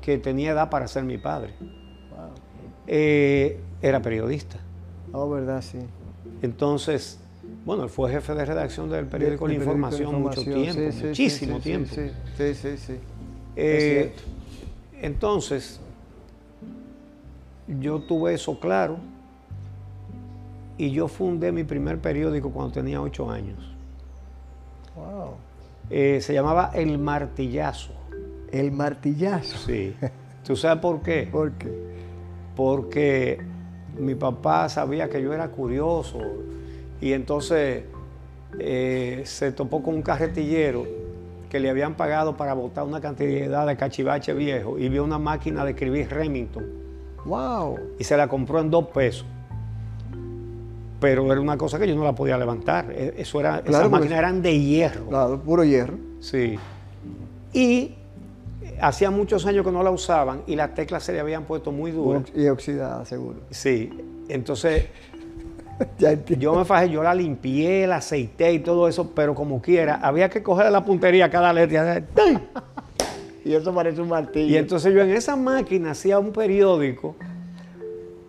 que 0.00 0.16
tenía 0.18 0.52
edad 0.52 0.70
para 0.70 0.88
ser 0.88 1.04
mi 1.04 1.18
padre, 1.18 1.54
Wow. 1.60 2.30
eh, 2.86 3.60
era 3.82 4.00
periodista. 4.00 4.56
Oh, 5.12 5.28
verdad, 5.28 5.60
sí. 5.62 5.78
Entonces, 6.42 7.18
bueno, 7.64 7.82
él 7.84 7.90
fue 7.90 8.10
jefe 8.10 8.34
de 8.34 8.44
redacción 8.44 8.88
del 8.88 9.06
periódico 9.06 9.46
La 9.48 9.54
Información 9.54 10.22
mucho 10.22 10.42
tiempo, 10.42 10.72
sí, 10.92 11.06
muchísimo 11.06 11.56
sí, 11.56 11.60
sí, 11.60 11.68
tiempo. 11.68 11.94
Sí, 11.94 12.10
sí, 12.38 12.54
sí. 12.54 12.76
sí. 12.78 12.92
Eh, 13.56 13.76
Es 13.76 13.84
cierto. 14.16 14.22
entonces, 15.02 15.80
yo 17.80 18.00
tuve 18.00 18.34
eso 18.34 18.58
claro 18.58 18.98
y 20.80 20.92
yo 20.92 21.08
fundé 21.08 21.52
mi 21.52 21.62
primer 21.62 21.98
periódico 21.98 22.50
cuando 22.50 22.72
tenía 22.72 23.02
ocho 23.02 23.30
años. 23.30 23.58
Wow. 24.96 25.34
Eh, 25.90 26.20
se 26.22 26.32
llamaba 26.32 26.70
El 26.72 26.96
Martillazo. 26.96 27.92
El 28.50 28.72
martillazo. 28.72 29.58
Sí. 29.58 29.94
¿Tú 30.42 30.56
sabes 30.56 30.80
por 30.80 31.02
qué? 31.02 31.28
¿Por 31.30 31.52
qué? 31.52 31.68
Porque 32.56 33.42
mi 33.98 34.14
papá 34.14 34.70
sabía 34.70 35.10
que 35.10 35.20
yo 35.20 35.34
era 35.34 35.48
curioso 35.48 36.18
y 36.98 37.12
entonces 37.12 37.84
eh, 38.58 39.20
se 39.26 39.52
topó 39.52 39.82
con 39.82 39.96
un 39.96 40.02
carretillero 40.02 40.86
que 41.50 41.60
le 41.60 41.68
habían 41.68 41.94
pagado 41.94 42.38
para 42.38 42.54
botar 42.54 42.84
una 42.84 43.02
cantidad 43.02 43.66
de 43.66 43.76
cachivache 43.76 44.32
viejo 44.32 44.78
y 44.78 44.88
vio 44.88 45.04
una 45.04 45.18
máquina 45.18 45.62
de 45.66 45.72
escribir 45.72 46.08
Remington 46.08 46.64
Wow. 47.26 47.78
y 47.98 48.04
se 48.04 48.16
la 48.16 48.28
compró 48.28 48.60
en 48.60 48.70
dos 48.70 48.86
pesos. 48.86 49.26
Pero 51.00 51.30
era 51.32 51.40
una 51.40 51.56
cosa 51.56 51.78
que 51.78 51.88
yo 51.88 51.94
no 51.96 52.04
la 52.04 52.14
podía 52.14 52.36
levantar. 52.38 52.92
E- 52.92 53.14
Eso 53.18 53.40
era, 53.40 53.62
Claro, 53.62 53.78
esas 53.86 53.90
máquinas 53.90 54.18
eran 54.18 54.42
de 54.42 54.58
hierro. 54.58 55.06
Claro, 55.06 55.40
puro 55.40 55.64
hierro. 55.64 55.94
Sí. 56.20 56.58
Y 57.52 57.94
hacía 58.80 59.10
muchos 59.10 59.46
años 59.46 59.64
que 59.64 59.72
no 59.72 59.82
la 59.82 59.90
usaban 59.90 60.42
y 60.46 60.56
las 60.56 60.74
teclas 60.74 61.02
se 61.02 61.12
le 61.12 61.20
habían 61.20 61.44
puesto 61.44 61.72
muy 61.72 61.90
duras. 61.90 62.24
Y 62.34 62.46
oxidada, 62.48 63.04
seguro. 63.04 63.40
Sí. 63.50 63.90
Entonces 64.28 64.86
Ya 65.98 66.12
yo 66.26 66.54
me 66.54 66.64
fajé, 66.66 66.90
yo 66.90 67.02
la 67.02 67.14
limpié, 67.14 67.86
la 67.86 67.96
aceité 67.96 68.52
y 68.52 68.58
todo 68.58 68.86
eso, 68.86 69.12
pero 69.14 69.34
como 69.34 69.62
quiera, 69.62 69.94
había 70.02 70.28
que 70.28 70.42
coger 70.42 70.70
la 70.70 70.84
puntería 70.84 71.24
a 71.26 71.30
cada 71.30 71.52
letra. 71.52 72.02
Y 73.42 73.54
eso 73.54 73.74
parece 73.74 74.02
un 74.02 74.08
martillo. 74.08 74.46
Y 74.52 74.58
entonces 74.58 74.92
yo 74.92 75.00
en 75.00 75.12
esa 75.12 75.34
máquina 75.34 75.92
hacía 75.92 76.18
un 76.18 76.30
periódico 76.30 77.16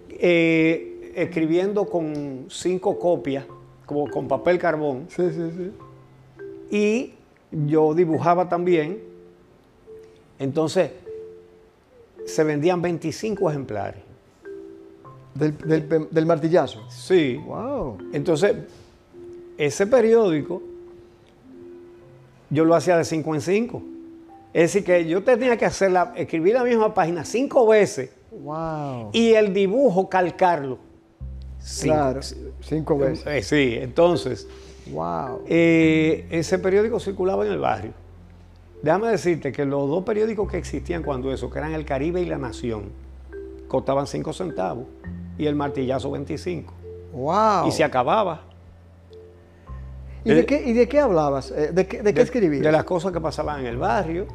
eh, 0.09 0.90
escribiendo 1.15 1.85
con 1.85 2.45
cinco 2.49 2.97
copias, 2.99 3.45
como 3.85 4.09
con 4.09 4.27
papel 4.27 4.57
carbón, 4.57 5.05
Sí, 5.09 5.23
sí, 5.31 5.51
sí. 5.57 5.71
y 6.75 7.13
yo 7.67 7.93
dibujaba 7.93 8.47
también. 8.47 8.99
Entonces 10.39 10.91
se 12.25 12.43
vendían 12.43 12.81
25 12.81 13.49
ejemplares. 13.49 14.01
Del, 15.33 16.07
del, 16.11 16.25
martillazo. 16.25 16.81
Sí. 16.89 17.37
Wow. 17.37 17.97
Entonces, 18.11 18.53
ese 19.57 19.87
periódico 19.87 20.61
yo 22.49 22.65
lo 22.65 22.75
hacía 22.75 22.97
de 22.97 23.05
cinco 23.05 23.33
en 23.33 23.41
cinco. 23.41 23.81
Es 24.53 24.73
decir, 24.73 24.83
que 24.83 25.05
yo 25.07 25.23
tenía 25.23 25.55
que 25.55 25.65
hacer 25.65 25.91
la- 25.91 26.11
escribir 26.17 26.55
la 26.55 26.63
misma 26.65 26.93
página 26.93 27.23
cinco 27.23 27.65
veces 27.67 28.11
Wow. 28.31 29.11
y 29.13 29.33
el 29.33 29.53
dibujo 29.53 30.09
calcarlo. 30.09 30.77
Cinco- 31.61 31.93
claro. 31.95 32.19
Cinco 32.61 32.97
veces. 32.97 33.25
Eh, 33.27 33.43
sí, 33.43 33.77
entonces, 33.79 34.47
Wow. 34.91 35.41
eh, 35.47 36.25
ese 36.31 36.57
periódico 36.59 36.99
circulaba 36.99 37.45
en 37.45 37.51
el 37.53 37.59
barrio. 37.59 37.93
Déjame 38.81 39.09
decirte 39.09 39.51
que 39.51 39.63
los 39.65 39.87
dos 39.87 40.03
periódicos 40.03 40.49
que 40.49 40.57
existían 40.57 41.03
cuando 41.03 41.31
eso, 41.31 41.49
que 41.51 41.59
eran 41.59 41.73
El 41.73 41.85
Caribe 41.85 42.19
y 42.21 42.25
La 42.25 42.37
Nación, 42.39 42.85
costaban 43.67 44.07
cinco 44.07 44.33
centavos 44.33 44.85
y 45.37 45.45
el 45.45 45.55
martillazo 45.55 46.09
25. 46.11 46.73
Wow. 47.13 47.67
Y 47.67 47.71
se 47.71 47.83
acababa. 47.83 48.41
¿Y 50.23 50.33
de 50.33 50.45
qué, 50.45 50.63
y 50.67 50.73
de 50.73 50.87
qué 50.87 50.99
hablabas? 50.99 51.51
Eh, 51.51 51.71
¿De 51.73 51.87
qué, 51.87 52.01
de 52.01 52.13
qué 52.13 52.21
escribías? 52.21 52.63
De 52.63 52.71
las 52.71 52.83
cosas 52.83 53.11
que 53.11 53.19
pasaban 53.21 53.61
en 53.61 53.65
el 53.67 53.77
barrio 53.77 54.27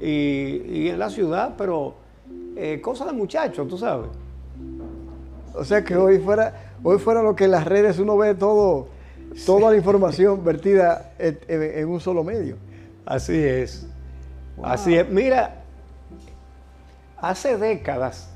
y, 0.00 0.06
y 0.06 0.88
en 0.88 0.98
la 0.98 1.10
ciudad, 1.10 1.54
pero 1.58 1.94
eh, 2.56 2.80
cosas 2.80 3.08
de 3.08 3.12
muchachos, 3.12 3.66
tú 3.68 3.76
sabes. 3.78 4.08
O 5.56 5.64
sea 5.64 5.82
que 5.84 5.96
hoy 5.96 6.18
fuera, 6.18 6.52
hoy 6.82 6.98
fuera 6.98 7.22
lo 7.22 7.34
que 7.34 7.44
en 7.44 7.50
las 7.52 7.64
redes 7.64 7.98
uno 7.98 8.16
ve 8.16 8.34
todo, 8.34 8.88
toda 9.46 9.70
la 9.70 9.76
información 9.76 10.44
vertida 10.44 11.12
en, 11.18 11.38
en- 11.48 11.62
en 11.78 11.88
un 11.88 12.00
solo 12.00 12.22
medio. 12.22 12.56
Así 13.04 13.36
es. 13.36 13.86
Así 14.62 14.94
es. 14.94 15.08
Mira, 15.08 15.62
hace 17.18 17.56
décadas, 17.56 18.30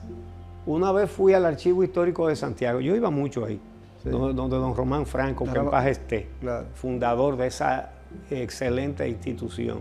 una 0.67 0.93
vez 0.93 1.11
fui 1.11 1.35
al 1.35 1.45
Archivo 1.47 1.83
Histórico 1.85 2.29
de 2.29 2.37
Santiago. 2.37 2.81
Yo 2.81 2.95
iba 2.97 3.11
mucho 3.11 3.45
ahí, 3.45 3.61
Sí. 4.03 4.09
donde, 4.09 4.35
donde 4.35 4.57
don 4.57 4.75
Román 4.75 5.07
Franco, 5.07 5.45
que 5.45 5.51
en 5.51 5.55
Claro. 5.55 5.71
paz 5.71 5.87
esté, 5.87 6.29
Claro. 6.41 6.67
fundador 6.75 7.37
de 7.37 7.47
esa 7.49 7.91
excelente 8.31 9.07
institución, 9.09 9.81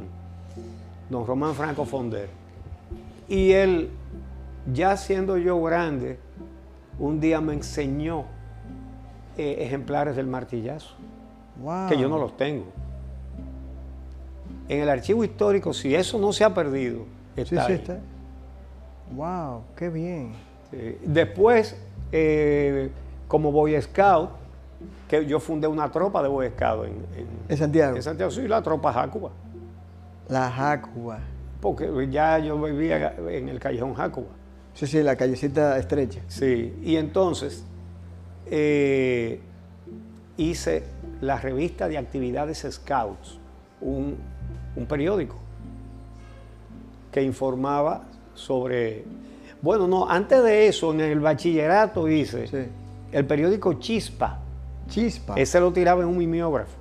don 1.10 1.26
Román 1.26 1.54
Franco 1.56 1.86
Fonder. 1.86 2.28
Y 3.28 3.52
él, 3.52 3.90
ya 4.74 4.98
siendo 4.98 5.38
yo 5.38 5.62
grande, 5.62 6.20
un 7.00 7.20
día 7.20 7.40
me 7.42 7.54
enseñó 7.54 8.26
eh, 9.38 9.58
ejemplares 9.60 10.16
del 10.16 10.28
martillazo 10.28 10.96
Wow. 11.62 11.90
que 11.90 11.98
yo 11.98 12.08
no 12.08 12.18
los 12.18 12.38
tengo. 12.38 12.66
En 14.68 14.82
el 14.82 14.90
archivo 14.90 15.24
histórico, 15.24 15.74
si 15.74 15.94
eso 15.96 16.18
no 16.20 16.32
se 16.32 16.44
ha 16.44 16.54
perdido, 16.54 17.04
Sí, 17.36 17.42
está 17.42 17.66
sí, 17.66 17.72
ahí. 17.74 17.78
está. 17.80 17.98
Wow, 19.16 19.64
qué 19.76 19.90
bien. 19.90 20.32
Sí. 20.72 20.98
Después, 21.04 21.76
eh, 22.12 22.92
como 23.28 23.52
Boy 23.52 23.80
Scout, 23.82 24.30
que 25.08 25.26
yo 25.26 25.40
fundé 25.40 25.68
una 25.68 25.92
tropa 25.92 26.22
de 26.22 26.30
Boy 26.30 26.50
Scout 26.50 26.86
en, 26.86 26.92
en- 27.20 27.28
En 27.50 27.58
Santiago. 27.58 27.96
en 27.96 28.04
Santiago, 28.04 28.32
sí, 28.32 28.48
la 28.48 28.62
tropa 28.62 28.94
Jácuba, 28.94 29.32
La 30.30 30.50
Jacuba. 30.52 31.20
porque 31.60 32.08
ya 32.12 32.38
yo 32.40 32.62
vivía 32.62 33.16
en 33.28 33.50
el 33.50 33.60
callejón 33.60 33.96
Jácuba. 33.96 34.28
Sí, 34.74 34.88
sí, 34.88 35.04
la 35.04 35.16
callecita 35.16 35.78
estrecha. 35.78 36.22
Sí, 36.28 36.74
y 36.84 36.96
entonces, 36.96 37.64
eh, 38.46 39.40
hice 40.38 40.84
la 41.22 41.38
revista 41.38 41.88
de 41.90 41.98
actividades 41.98 42.66
Scouts, 42.70 43.38
un, 43.82 44.16
un 44.76 44.86
periódico 44.86 45.36
que 47.12 47.22
informaba 47.24 48.04
sobre... 48.34 49.04
Bueno, 49.62 49.88
no, 49.88 50.10
antes 50.10 50.42
de 50.44 50.68
eso, 50.68 50.94
en 50.94 51.02
el 51.02 51.20
bachillerato 51.20 52.08
hice 52.08 52.48
Sí. 52.48 52.58
el 53.12 53.26
periódico 53.26 53.74
Chispa. 53.74 54.40
Chispa. 54.88 55.36
Ese 55.36 55.60
lo 55.60 55.74
tiraba 55.74 56.02
en 56.04 56.08
un 56.08 56.18
mimeógrafo. 56.18 56.78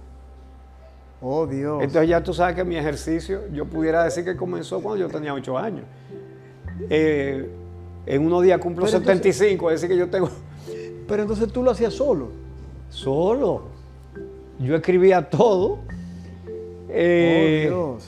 Oh, 1.21 1.47
Dios. 1.49 1.83
Entonces 1.83 2.09
ya 2.09 2.23
tú 2.23 2.33
sabes 2.33 2.55
que 2.55 2.63
mi 2.63 2.77
ejercicio, 2.77 3.49
yo 3.53 3.65
pudiera 3.65 4.05
decir 4.05 4.25
que 4.25 4.37
comenzó 4.37 4.81
cuando 4.81 5.05
yo 5.05 5.09
tenía 5.11 5.35
8 5.35 5.59
años. 5.59 5.85
Eh, 6.89 7.51
en 8.15 8.25
unos 8.27 8.43
días 8.43 8.59
cumplo 8.59 8.85
Pero 8.85 8.97
entonces- 8.99 9.37
75, 9.37 9.71
es 9.71 9.81
decir 9.81 9.95
que 9.95 9.99
yo 10.01 10.09
tengo 10.11 10.29
Pero 11.07 11.23
entonces 11.23 11.51
tú 11.53 11.63
lo 11.63 11.71
hacías 11.71 11.95
solo. 11.95 12.29
solo. 12.91 13.63
Yo 14.61 14.75
escribía 14.77 15.29
todo. 15.31 15.79
Eh, 16.89 17.71
oh, 17.73 17.97
Dios. 17.99 18.05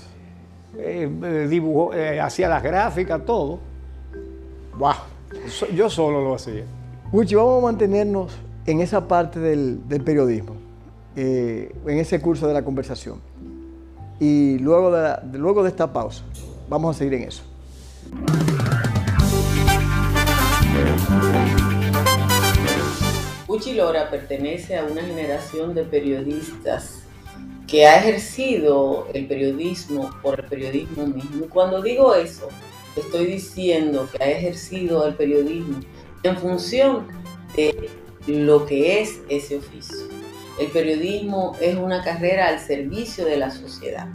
eh, 0.78 1.08
eh, 1.22 1.46
dibujo, 1.48 1.92
eh, 1.94 2.20
hacía 2.20 2.48
las 2.48 2.62
gráficas, 2.62 3.24
todo. 3.24 3.58
Wow. 4.78 4.92
Yo 5.74 5.88
solo 5.90 6.22
lo 6.24 6.34
hacía. 6.34 6.64
Uchi, 7.12 7.34
vamos 7.34 7.62
a 7.62 7.66
mantenernos 7.66 8.32
en 8.66 8.80
esa 8.80 9.06
parte 9.06 9.38
del, 9.38 9.86
del 9.88 10.02
periodismo, 10.02 10.54
eh, 11.16 11.74
en 11.86 11.98
ese 11.98 12.20
curso 12.20 12.46
de 12.48 12.54
la 12.54 12.64
conversación. 12.64 13.20
Y 14.18 14.58
luego 14.58 14.90
de, 14.90 15.02
la- 15.02 15.22
luego 15.32 15.62
de 15.62 15.68
esta 15.70 15.92
pausa, 15.92 16.24
vamos 16.68 16.96
a 16.96 16.98
seguir 16.98 17.14
en 17.14 17.22
eso. 17.28 17.42
Uchi 23.60 23.74
Lora 23.74 24.08
pertenece 24.08 24.78
a 24.78 24.84
una 24.84 25.02
generación 25.02 25.74
de 25.74 25.82
periodistas 25.84 27.02
que 27.68 27.86
ha 27.86 27.98
ejercido 27.98 29.06
el 29.12 29.26
periodismo 29.26 30.08
por 30.22 30.40
el 30.40 30.46
periodismo 30.46 31.06
mismo. 31.06 31.46
Cuando 31.50 31.82
digo 31.82 32.14
eso, 32.14 32.48
estoy 32.96 33.26
diciendo 33.26 34.08
que 34.10 34.24
ha 34.24 34.30
ejercido 34.30 35.06
el 35.06 35.14
periodismo 35.14 35.78
en 36.22 36.38
función 36.38 37.08
de 37.54 37.90
lo 38.26 38.64
que 38.64 39.02
es 39.02 39.20
ese 39.28 39.58
oficio. 39.58 40.08
El 40.58 40.68
periodismo 40.68 41.54
es 41.60 41.76
una 41.76 42.02
carrera 42.02 42.48
al 42.48 42.60
servicio 42.60 43.26
de 43.26 43.36
la 43.36 43.50
sociedad. 43.50 44.08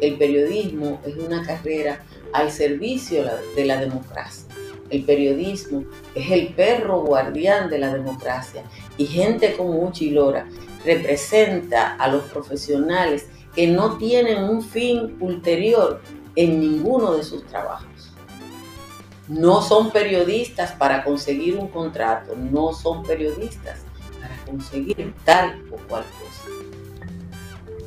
El 0.00 0.16
periodismo 0.16 1.02
es 1.04 1.16
una 1.16 1.44
carrera 1.44 2.02
al 2.32 2.50
servicio 2.50 3.26
de 3.56 3.64
la 3.66 3.78
democracia. 3.78 4.46
El 4.88 5.02
periodismo 5.02 5.84
es 6.14 6.30
el 6.30 6.54
perro 6.54 7.02
guardián 7.02 7.68
de 7.68 7.78
la 7.78 7.92
democracia 7.92 8.62
y 8.98 9.06
gente 9.06 9.56
como 9.56 9.82
Uchi 9.86 10.10
Lora 10.10 10.48
representa 10.84 11.96
a 11.96 12.08
los 12.08 12.24
profesionales 12.24 13.28
que 13.54 13.66
no 13.66 13.96
tienen 13.96 14.44
un 14.44 14.62
fin 14.62 15.16
ulterior 15.20 16.00
en 16.36 16.60
ninguno 16.60 17.14
de 17.14 17.24
sus 17.24 17.44
trabajos. 17.46 18.12
No 19.28 19.60
son 19.62 19.90
periodistas 19.90 20.72
para 20.72 21.02
conseguir 21.02 21.56
un 21.56 21.68
contrato, 21.68 22.36
no 22.36 22.72
son 22.72 23.02
periodistas 23.02 23.80
para 24.20 24.36
conseguir 24.44 25.14
tal 25.24 25.64
o 25.72 25.76
cual 25.88 26.04
cosa. 26.04 26.44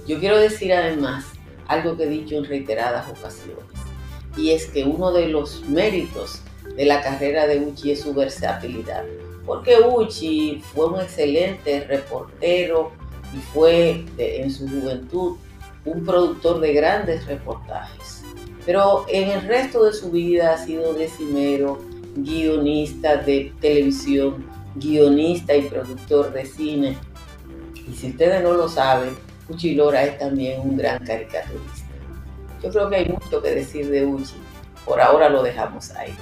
Yo 0.06 0.20
quiero 0.20 0.38
decir 0.38 0.74
además 0.74 1.26
algo 1.68 1.96
que 1.96 2.04
he 2.04 2.10
dicho 2.10 2.36
en 2.36 2.46
reiteradas 2.46 3.08
ocasiones, 3.10 3.64
y 4.36 4.52
es 4.52 4.66
que 4.66 4.84
uno 4.84 5.12
de 5.12 5.28
los 5.28 5.64
méritos 5.70 6.42
de 6.76 6.86
la 6.86 7.02
carrera 7.02 7.46
de 7.46 7.60
Uchi 7.60 7.92
es 7.92 8.02
su 8.02 8.14
versatilidad, 8.14 9.06
porque 9.50 9.78
Uchi 9.80 10.62
fue 10.62 10.86
un 10.86 11.02
excelente 11.02 11.84
reportero 11.86 12.92
y 13.34 13.38
fue 13.52 14.06
en 14.20 14.52
su 14.52 14.68
juventud 14.70 15.38
un 15.86 16.06
productor 16.06 16.60
de 16.60 16.72
grandes 16.72 17.26
reportajes. 17.26 18.24
Pero 18.64 19.08
en 19.10 19.30
el 19.30 19.42
resto 19.48 19.86
de 19.86 19.94
su 19.94 20.12
vida 20.12 20.54
ha 20.54 20.58
sido 20.60 20.94
decimero, 20.94 21.80
guionista 22.16 23.18
de 23.18 23.52
televisión, 23.60 24.46
guionista 24.76 25.56
y 25.56 25.64
productor 25.64 26.32
de 26.32 26.46
cine. 26.46 26.98
Y 27.90 27.96
si 27.96 28.12
ustedes 28.12 28.44
no 28.44 28.54
lo 28.54 28.70
saben, 28.70 29.18
Uchi 29.50 29.74
Lora 29.74 30.04
es 30.04 30.20
también 30.20 30.62
un 30.62 30.78
gran 30.78 31.04
caricaturista. 31.04 31.88
Yo 32.62 32.70
creo 32.70 32.88
que 32.88 32.96
hay 32.98 33.10
mucho 33.10 33.42
que 33.42 33.50
decir 33.50 33.90
de 33.90 34.06
Uchi. 34.06 34.36
Por 34.86 35.02
ahora 35.02 35.28
lo 35.28 35.42
dejamos 35.42 35.90
ahí. 35.96 36.14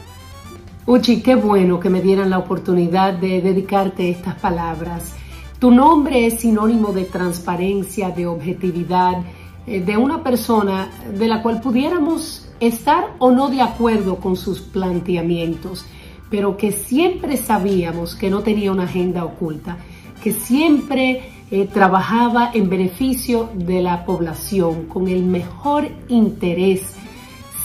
Uchi, 0.89 1.21
qué 1.21 1.35
bueno 1.35 1.81
que 1.81 1.89
me 1.89 2.01
dieran 2.01 2.29
la 2.29 2.37
oportunidad 2.37 3.13
de 3.13 3.41
dedicarte 3.41 4.09
estas 4.09 4.35
palabras. 4.35 5.17
Tu 5.59 5.69
nombre 5.69 6.25
es 6.25 6.39
sinónimo 6.39 6.93
de 6.93 7.03
transparencia, 7.03 8.11
de 8.11 8.25
objetividad, 8.25 9.21
eh, 9.67 9.81
de 9.81 9.97
una 9.97 10.23
persona 10.23 10.89
de 11.13 11.27
la 11.27 11.41
cual 11.41 11.59
pudiéramos 11.59 12.47
estar 12.61 13.15
o 13.19 13.31
no 13.31 13.49
de 13.49 13.61
acuerdo 13.61 14.15
con 14.15 14.37
sus 14.37 14.61
planteamientos, 14.61 15.85
pero 16.29 16.55
que 16.55 16.71
siempre 16.71 17.35
sabíamos 17.35 18.15
que 18.15 18.29
no 18.29 18.39
tenía 18.39 18.71
una 18.71 18.83
agenda 18.83 19.25
oculta, 19.25 19.79
que 20.23 20.31
siempre 20.31 21.31
eh, 21.51 21.67
trabajaba 21.67 22.51
en 22.53 22.69
beneficio 22.69 23.49
de 23.55 23.81
la 23.81 24.05
población, 24.05 24.85
con 24.85 25.09
el 25.09 25.25
mejor 25.25 25.89
interés, 26.07 26.95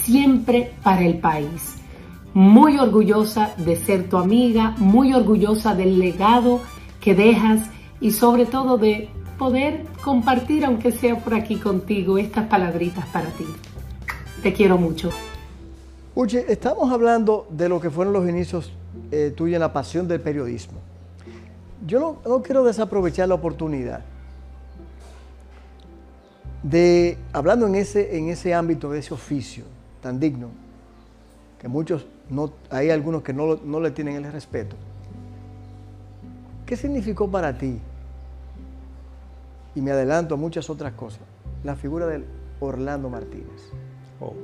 siempre 0.02 0.72
para 0.82 1.02
el 1.02 1.18
país 1.18 1.71
muy 2.34 2.78
orgullosa 2.78 3.54
de 3.58 3.76
ser 3.76 4.08
tu 4.08 4.16
amiga, 4.16 4.74
muy 4.78 5.12
orgullosa 5.12 5.74
del 5.74 5.98
legado 5.98 6.60
que 7.00 7.14
dejas 7.14 7.68
y 8.00 8.10
sobre 8.12 8.46
todo 8.46 8.78
de 8.78 9.08
poder 9.38 9.84
compartir, 10.02 10.64
aunque 10.64 10.92
sea 10.92 11.18
por 11.18 11.34
aquí 11.34 11.56
contigo, 11.56 12.18
estas 12.18 12.46
palabritas 12.46 13.06
para 13.06 13.28
ti. 13.30 13.44
Te 14.42 14.52
quiero 14.52 14.78
mucho. 14.78 15.10
Uchi, 16.14 16.38
estamos 16.48 16.92
hablando 16.92 17.46
de 17.50 17.68
lo 17.68 17.80
que 17.80 17.90
fueron 17.90 18.12
los 18.12 18.28
inicios 18.28 18.72
eh, 19.10 19.32
tuyos 19.34 19.54
en 19.54 19.60
la 19.60 19.72
pasión 19.72 20.06
del 20.06 20.20
periodismo. 20.20 20.78
Yo 21.86 21.98
no, 21.98 22.16
no 22.26 22.42
quiero 22.42 22.64
desaprovechar 22.64 23.28
la 23.28 23.34
oportunidad 23.34 24.04
de, 26.62 27.18
hablando 27.32 27.66
en 27.66 27.74
ese, 27.74 28.16
en 28.16 28.28
ese 28.28 28.54
ámbito, 28.54 28.90
de 28.90 29.00
ese 29.00 29.12
oficio 29.14 29.64
tan 30.00 30.18
digno, 30.18 30.48
que 31.62 31.68
muchos, 31.68 32.06
no, 32.28 32.52
hay 32.70 32.90
algunos 32.90 33.22
que 33.22 33.32
no, 33.32 33.54
no 33.54 33.78
le 33.78 33.92
tienen 33.92 34.16
el 34.16 34.32
respeto. 34.32 34.74
¿Qué 36.66 36.76
significó 36.76 37.30
para 37.30 37.56
ti? 37.56 37.78
Y 39.76 39.80
me 39.80 39.92
adelanto 39.92 40.34
a 40.34 40.36
muchas 40.36 40.68
otras 40.68 40.92
cosas. 40.94 41.20
La 41.62 41.76
figura 41.76 42.08
de 42.08 42.24
Orlando 42.58 43.08
Martínez. 43.08 43.70
Oh. 44.18 44.34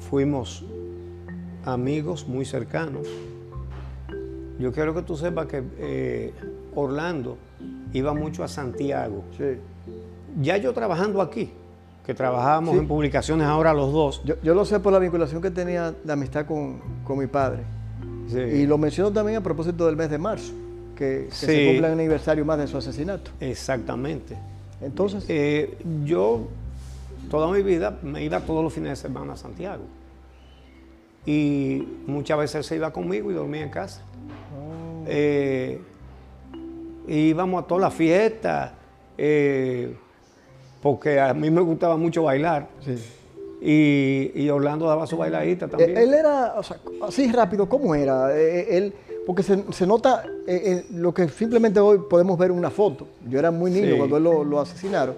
Fuimos 0.00 0.64
amigos 1.64 2.26
muy 2.26 2.44
cercanos. 2.44 3.06
Yo 4.58 4.72
quiero 4.72 4.92
que 4.94 5.02
tú 5.02 5.16
sepas 5.16 5.46
que 5.46 5.62
eh, 5.78 6.34
Orlando 6.74 7.38
iba 7.92 8.12
mucho 8.14 8.42
a 8.42 8.48
Santiago. 8.48 9.22
Sí. 9.38 9.60
Ya 10.40 10.56
yo 10.56 10.72
trabajando 10.72 11.22
aquí, 11.22 11.52
que 12.10 12.14
trabajábamos 12.16 12.72
Sí. 12.72 12.78
en 12.80 12.88
publicaciones 12.88 13.46
ahora 13.46 13.72
los 13.72 13.92
dos. 13.92 14.20
Yo, 14.24 14.34
yo 14.42 14.52
lo 14.52 14.64
sé 14.64 14.80
por 14.80 14.92
la 14.92 14.98
vinculación 14.98 15.40
que 15.40 15.50
tenía 15.52 15.92
de 16.02 16.12
amistad 16.12 16.44
con, 16.44 16.80
con 17.04 17.16
mi 17.20 17.28
padre. 17.28 17.62
Sí. 18.26 18.38
Y 18.40 18.66
lo 18.66 18.78
menciono 18.78 19.12
también 19.12 19.38
a 19.38 19.40
propósito 19.42 19.86
del 19.86 19.94
mes 19.96 20.10
de 20.10 20.18
marzo, 20.18 20.52
que, 20.96 21.26
que 21.28 21.34
Sí. 21.34 21.46
se 21.46 21.66
cumple 21.68 21.86
un 21.86 21.92
aniversario 22.00 22.44
más 22.44 22.58
de 22.58 22.66
su 22.66 22.76
asesinato. 22.78 23.30
Exactamente. 23.38 24.36
Entonces, 24.80 25.24
Eh, 25.28 25.78
yo 26.04 26.48
toda 27.30 27.48
mi 27.52 27.62
vida 27.62 27.96
me 28.02 28.24
iba 28.24 28.40
todos 28.40 28.64
los 28.64 28.72
fines 28.72 28.90
de 28.90 28.96
semana 28.96 29.34
a 29.34 29.36
Santiago. 29.36 29.84
Y 31.24 31.86
muchas 32.08 32.38
veces 32.38 32.66
se 32.66 32.74
iba 32.74 32.92
conmigo 32.92 33.30
y 33.30 33.34
dormía 33.34 33.62
en 33.62 33.70
casa. 33.70 34.02
Eh, 35.06 35.80
íbamos 37.06 37.62
a 37.62 37.66
todas 37.68 37.82
las 37.82 37.94
fiestas, 37.94 38.72
eh, 39.16 39.94
porque 40.82 41.20
a 41.20 41.32
mí 41.34 41.50
me 41.50 41.60
gustaba 41.60 41.96
mucho 41.96 42.22
bailar. 42.24 42.68
sí. 42.84 42.96
Y, 43.62 44.32
y 44.34 44.48
Orlando 44.48 44.86
daba 44.86 45.06
su 45.06 45.18
bailadita 45.18 45.68
también. 45.68 45.94
Eh, 45.94 46.02
Él 46.04 46.14
era, 46.14 46.54
o 46.56 46.62
sea, 46.62 46.78
así 47.02 47.30
rápido, 47.30 47.68
¿cómo 47.68 47.94
era? 47.94 48.34
Eh, 48.34 48.78
él, 48.78 48.94
porque 49.26 49.42
se, 49.42 49.62
se 49.70 49.86
nota 49.86 50.24
eh, 50.46 50.62
eh, 50.64 50.86
lo 50.94 51.12
que 51.12 51.28
simplemente 51.28 51.78
hoy 51.78 52.00
podemos 52.08 52.38
ver 52.38 52.52
en 52.52 52.56
una 52.56 52.70
foto. 52.70 53.06
Yo 53.28 53.38
era 53.38 53.50
muy 53.50 53.70
niño 53.70 53.90
Sí. 53.92 53.98
cuando 53.98 54.16
él 54.16 54.24
lo, 54.24 54.44
lo 54.44 54.60
asesinaron. 54.60 55.14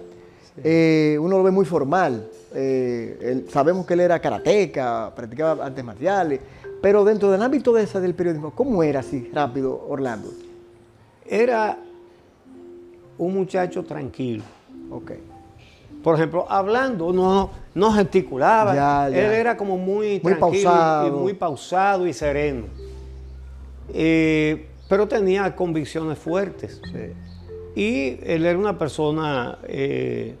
Eh, 0.61 1.17
uno 1.21 1.37
lo 1.37 1.43
ve 1.43 1.51
muy 1.51 1.63
formal. 1.63 2.27
Eh, 2.53 3.17
él- 3.21 3.45
sabemos 3.49 3.85
que 3.85 3.93
él 3.93 4.01
era 4.01 4.19
karateca, 4.19 5.13
practicaba 5.15 5.65
artes 5.65 5.83
marciales. 5.85 6.41
Pero 6.81 7.05
dentro 7.05 7.31
del 7.31 7.41
ámbito 7.41 7.71
de 7.71 7.83
esa 7.83 8.01
del 8.01 8.13
periodismo, 8.13 8.51
¿cómo 8.53 8.83
era 8.83 8.99
así 8.99 9.31
rápido 9.33 9.85
Orlando? 9.87 10.29
Era 11.25 11.77
un 13.17 13.33
muchacho 13.33 13.85
tranquilo. 13.85 14.43
Ok. 14.91 15.11
Por 16.03 16.15
ejemplo, 16.15 16.45
hablando, 16.49 17.13
no, 17.13 17.49
no 17.73 17.91
gesticulaba. 17.93 18.75
Ya, 18.75 19.09
ya. 19.09 19.25
Él 19.25 19.31
era 19.31 19.55
como 19.55 19.77
muy, 19.77 20.19
Muy 20.21 20.33
tranquilo 20.35 20.69
pausado. 20.69 21.07
y 21.07 21.11
muy 21.11 21.33
pausado 21.33 22.07
y 22.07 22.13
sereno. 22.13 22.65
Eh, 23.93 24.67
pero 24.89 25.07
tenía 25.07 25.55
convicciones 25.55 26.19
fuertes. 26.19 26.81
Sí. 26.91 27.13
Y 27.75 28.19
él 28.29 28.45
era 28.45 28.59
una 28.59 28.77
persona 28.77 29.57
eh, 29.63 30.35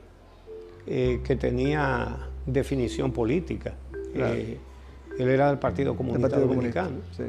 eh, 0.85 1.21
que 1.23 1.35
tenía 1.37 2.17
definición 2.45 3.13
política. 3.13 3.73
Claro. 4.13 4.35
Él 4.35 5.29
era 5.29 5.47
del 5.47 5.59
Partido 5.59 5.95
Comunista 5.95 6.27
Partido 6.27 6.47
Dominicano. 6.47 6.89
Comunista. 6.89 7.23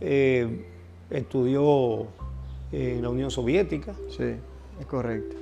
Sí, 0.00 0.66
estudió 1.10 2.08
en 2.72 3.00
la 3.00 3.08
Unión 3.08 3.30
Soviética. 3.30 3.94
sí, 4.10 4.34
es 4.80 4.86
correcto. 4.86 5.36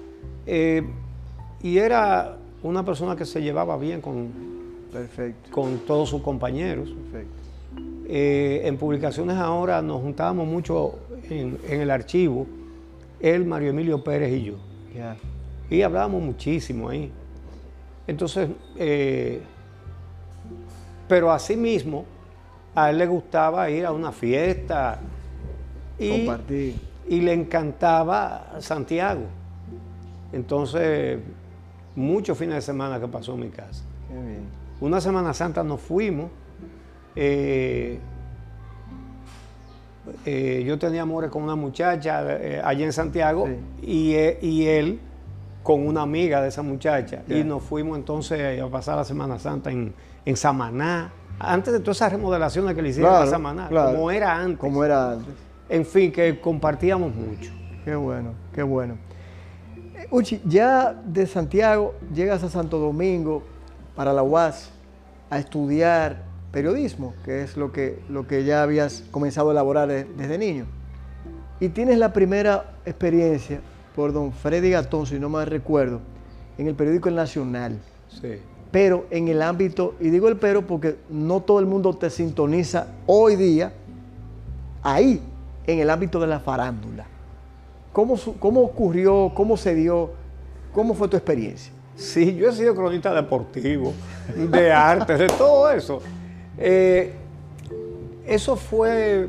Y 1.62 1.78
era 1.78 2.36
una 2.62 2.84
persona 2.84 3.16
que 3.16 3.24
se 3.24 3.40
llevaba 3.42 3.76
bien 3.76 4.00
con, 4.00 4.28
Perfecto, 4.92 5.50
con 5.50 5.78
todos 5.78 6.08
sus 6.08 6.22
compañeros. 6.22 6.88
perfecto. 6.90 7.42
Eh, 8.08 8.62
en 8.64 8.76
publicaciones 8.76 9.36
ahora 9.36 9.80
nos 9.80 10.02
juntábamos 10.02 10.46
mucho 10.46 10.98
en, 11.30 11.58
en 11.68 11.80
el 11.80 11.90
archivo, 11.90 12.46
él, 13.20 13.44
Mario 13.46 13.70
Emilio 13.70 14.02
Pérez 14.02 14.32
y 14.32 14.44
yo. 14.44 14.54
Ya. 14.94 15.16
Y 15.70 15.82
hablábamos 15.82 16.22
muchísimo 16.22 16.88
ahí. 16.88 17.10
Entonces, 18.06 18.48
eh, 18.76 19.40
pero 21.08 21.30
asimismo, 21.30 22.04
a 22.74 22.90
él 22.90 22.98
le 22.98 23.06
gustaba 23.06 23.70
ir 23.70 23.86
a 23.86 23.92
una 23.92 24.12
fiesta 24.12 24.98
y, 25.98 26.10
Compartir. 26.26 26.74
y 27.08 27.20
le 27.20 27.32
encantaba 27.32 28.56
Santiago. 28.58 29.22
Entonces, 30.32 31.18
muchos 31.96 32.36
fines 32.38 32.54
de 32.56 32.62
semana 32.62 32.98
que 33.00 33.08
pasó 33.08 33.34
en 33.34 33.40
mi 33.40 33.48
casa. 33.48 33.82
Qué 34.08 34.14
bien. 34.14 34.44
Una 34.80 35.00
Semana 35.00 35.32
Santa 35.34 35.62
nos 35.62 35.80
fuimos. 35.80 36.30
eh, 37.14 37.98
eh, 40.26 40.64
yo 40.66 40.78
tenía 40.78 41.02
amores 41.02 41.30
con 41.30 41.42
una 41.44 41.54
muchacha 41.54 42.22
eh, 42.28 42.60
allá 42.64 42.84
en 42.84 42.92
Santiago 42.92 43.48
y, 43.80 44.14
eh, 44.14 44.38
y 44.42 44.66
él 44.66 44.98
con 45.62 45.86
una 45.86 46.02
amiga 46.02 46.42
de 46.42 46.48
esa 46.48 46.62
muchacha. 46.62 47.22
Y 47.28 47.44
nos 47.44 47.62
fuimos 47.62 47.96
entonces 47.98 48.60
a 48.60 48.66
pasar 48.68 48.96
la 48.96 49.04
Semana 49.04 49.38
Santa 49.38 49.70
en, 49.70 49.94
en 50.24 50.36
Samaná. 50.36 51.12
Antes 51.38 51.72
de 51.72 51.80
todas 51.80 51.98
esas 51.98 52.12
remodelaciones 52.12 52.74
que 52.74 52.82
le 52.82 52.88
hicieron 52.88 53.10
Claro, 53.12 53.24
a 53.26 53.30
Samaná, 53.30 53.68
claro. 53.68 53.92
como 53.92 54.10
era 54.10 54.36
antes. 54.36 54.58
Como 54.58 54.84
era 54.84 55.12
antes. 55.12 55.34
En 55.68 55.86
fin, 55.86 56.10
que 56.10 56.40
compartíamos 56.40 57.14
mucho. 57.14 57.52
Qué 57.84 57.94
bueno, 57.94 58.32
qué 58.52 58.62
bueno. 58.64 58.96
Uchi, 60.12 60.40
ya 60.44 60.92
de 61.06 61.26
Santiago 61.26 61.94
llegas 62.14 62.42
a 62.44 62.48
Santo 62.50 62.78
Domingo 62.78 63.42
para 63.96 64.12
la 64.12 64.22
UAS 64.22 64.70
a 65.30 65.38
estudiar 65.38 66.22
periodismo, 66.52 67.14
que 67.24 67.42
es 67.42 67.56
lo 67.56 67.72
que, 67.72 67.98
lo 68.10 68.26
que 68.26 68.44
ya 68.44 68.62
habías 68.62 69.04
comenzado 69.10 69.48
a 69.48 69.52
elaborar 69.52 69.88
de- 69.88 70.04
desde 70.04 70.36
niño. 70.36 70.66
Y 71.60 71.70
tienes 71.70 71.96
la 71.98 72.12
primera 72.12 72.74
experiencia 72.84 73.60
por 73.96 74.12
don 74.12 74.32
Freddy 74.32 74.70
Gatón, 74.70 75.06
si 75.06 75.18
no 75.18 75.28
mal 75.30 75.46
recuerdo, 75.46 76.00
en 76.58 76.66
el 76.66 76.74
periódico 76.74 77.08
El 77.08 77.14
Nacional. 77.16 77.78
Sí. 78.20 78.38
pero 78.70 79.06
en 79.10 79.28
el 79.28 79.40
ámbito, 79.42 79.94
y 80.00 80.08
digo 80.10 80.28
el 80.28 80.36
pero 80.38 80.66
porque 80.66 80.96
no 81.10 81.40
todo 81.40 81.60
el 81.60 81.66
mundo 81.66 81.94
te 81.94 82.08
sintoniza 82.10 82.86
hoy 83.06 83.36
día 83.36 83.72
ahí, 84.82 85.22
en 85.66 85.78
el 85.78 85.88
ámbito 85.90 86.18
de 86.20 86.26
la 86.26 86.40
farándula. 86.40 87.06
¿Cómo, 87.92 88.16
cómo 88.38 88.60
ocurrió, 88.62 89.32
cómo 89.34 89.56
se 89.56 89.74
dio, 89.74 90.10
cómo 90.72 90.94
fue 90.94 91.08
tu 91.08 91.16
experiencia? 91.16 91.72
Sí, 91.94 92.34
yo 92.34 92.48
he 92.48 92.52
sido 92.52 92.74
cronista 92.74 93.12
deportivo, 93.14 93.92
de 94.34 94.72
arte, 94.72 95.16
de 95.16 95.26
todo 95.26 95.70
eso. 95.70 96.00
Eh, 96.56 97.12
eso 98.26 98.56
fue 98.56 99.28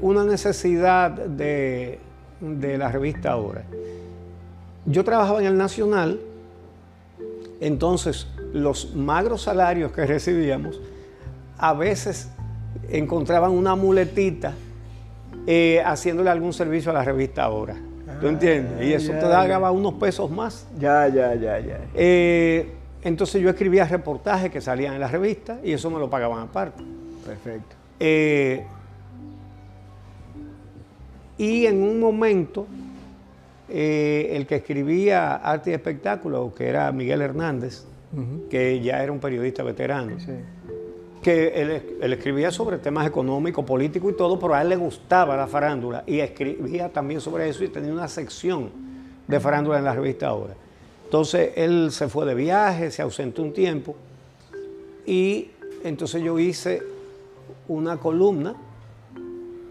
una 0.00 0.24
necesidad 0.24 1.10
de, 1.10 1.98
de 2.40 2.78
la 2.78 2.90
revista 2.90 3.32
Ahora. 3.32 3.64
Yo 4.86 5.02
trabajaba 5.02 5.40
en 5.40 5.46
el 5.46 5.56
Nacional, 5.56 6.20
entonces 7.60 8.28
los 8.52 8.94
magros 8.94 9.42
salarios 9.42 9.92
que 9.92 10.06
recibíamos 10.06 10.80
a 11.56 11.72
veces 11.72 12.28
encontraban 12.90 13.50
una 13.50 13.74
muletita 13.74 14.52
eh, 15.46 15.82
haciéndole 15.84 16.30
algún 16.30 16.52
servicio 16.52 16.90
a 16.90 16.94
la 16.94 17.02
revista 17.02 17.44
Ahora. 17.44 17.76
¿Tú 18.24 18.30
entiendes? 18.30 18.86
Y 18.86 18.94
eso 18.94 19.12
ya, 19.12 19.18
te 19.18 19.28
daba 19.28 19.70
unos 19.70 19.92
pesos 19.94 20.30
más. 20.30 20.66
Ya, 20.78 21.06
ya, 21.08 21.34
ya, 21.34 21.58
ya. 21.60 21.78
Eh, 21.94 22.72
entonces 23.02 23.42
yo 23.42 23.50
escribía 23.50 23.84
reportajes 23.84 24.50
que 24.50 24.62
salían 24.62 24.94
en 24.94 25.00
la 25.00 25.08
revista 25.08 25.58
y 25.62 25.72
eso 25.72 25.90
me 25.90 25.98
lo 25.98 26.08
pagaban 26.08 26.40
aparte. 26.40 26.82
Perfecto. 27.26 27.76
Eh, 28.00 28.64
y 31.36 31.66
en 31.66 31.82
un 31.82 32.00
momento, 32.00 32.66
eh, 33.68 34.30
el 34.32 34.46
que 34.46 34.54
escribía 34.54 35.34
arte 35.34 35.72
y 35.72 35.74
espectáculo, 35.74 36.54
que 36.56 36.66
era 36.66 36.90
Miguel 36.92 37.20
Hernández, 37.20 37.84
que 38.48 38.80
ya 38.80 39.02
era 39.02 39.12
un 39.12 39.20
periodista 39.20 39.62
veterano, 39.62 40.18
Sí. 40.18 40.32
Que 41.24 41.48
él, 41.54 41.96
él 42.02 42.12
escribía 42.12 42.50
sobre 42.50 42.76
temas 42.76 43.06
económicos, 43.06 43.64
políticos 43.64 44.12
y 44.12 44.14
todo, 44.14 44.38
pero 44.38 44.54
a 44.54 44.60
él 44.60 44.68
le 44.68 44.76
gustaba 44.76 45.34
la 45.34 45.46
farándula 45.46 46.04
y 46.06 46.20
escribía 46.20 46.90
también 46.90 47.22
sobre 47.22 47.48
eso 47.48 47.64
y 47.64 47.68
tenía 47.68 47.90
una 47.90 48.08
sección 48.08 48.68
de 49.26 49.40
farándula 49.40 49.78
en 49.78 49.84
la 49.84 49.94
revista 49.94 50.28
Ahora. 50.28 50.54
Entonces 51.04 51.52
él 51.56 51.90
se 51.92 52.08
fue 52.08 52.26
de 52.26 52.34
viaje, 52.34 52.90
se 52.90 53.00
ausentó 53.00 53.40
un 53.40 53.54
tiempo 53.54 53.96
y 55.06 55.50
entonces 55.82 56.22
yo 56.22 56.38
hice 56.38 56.82
una 57.68 57.96
columna 57.96 58.54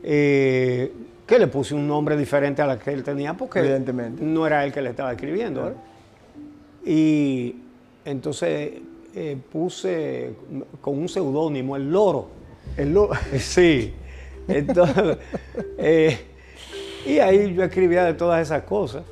eh, 0.01 0.91
que 1.27 1.37
le 1.37 1.45
puse 1.45 1.75
un 1.75 1.87
nombre 1.87 2.17
diferente 2.17 2.63
a 2.63 2.65
la 2.65 2.79
que 2.79 2.91
él 2.91 3.03
tenía 3.03 3.35
porque 3.35 3.59
Evidentemente. 3.59 4.23
no 4.23 4.47
era 4.47 4.65
él 4.65 4.73
que 4.73 4.81
le 4.81 4.89
estaba 4.89 5.11
escribiendo. 5.11 5.71
Y 6.83 7.57
entonces 8.05 8.81
eh, 9.15 9.37
puse 9.51 10.31
con 10.81 10.97
un 10.97 11.09
seudónimo, 11.09 11.75
el 11.75 11.91
loro. 11.91 12.27
El 12.77 12.93
lo- 12.93 13.09
Sí. 13.37 13.93
Entonces, 14.47 15.17
eh, 15.77 16.17
y 17.05 17.19
ahí 17.19 17.53
yo 17.53 17.63
escribía 17.63 18.03
de 18.05 18.13
todas 18.13 18.41
esas 18.41 18.63
cosas. 18.63 19.03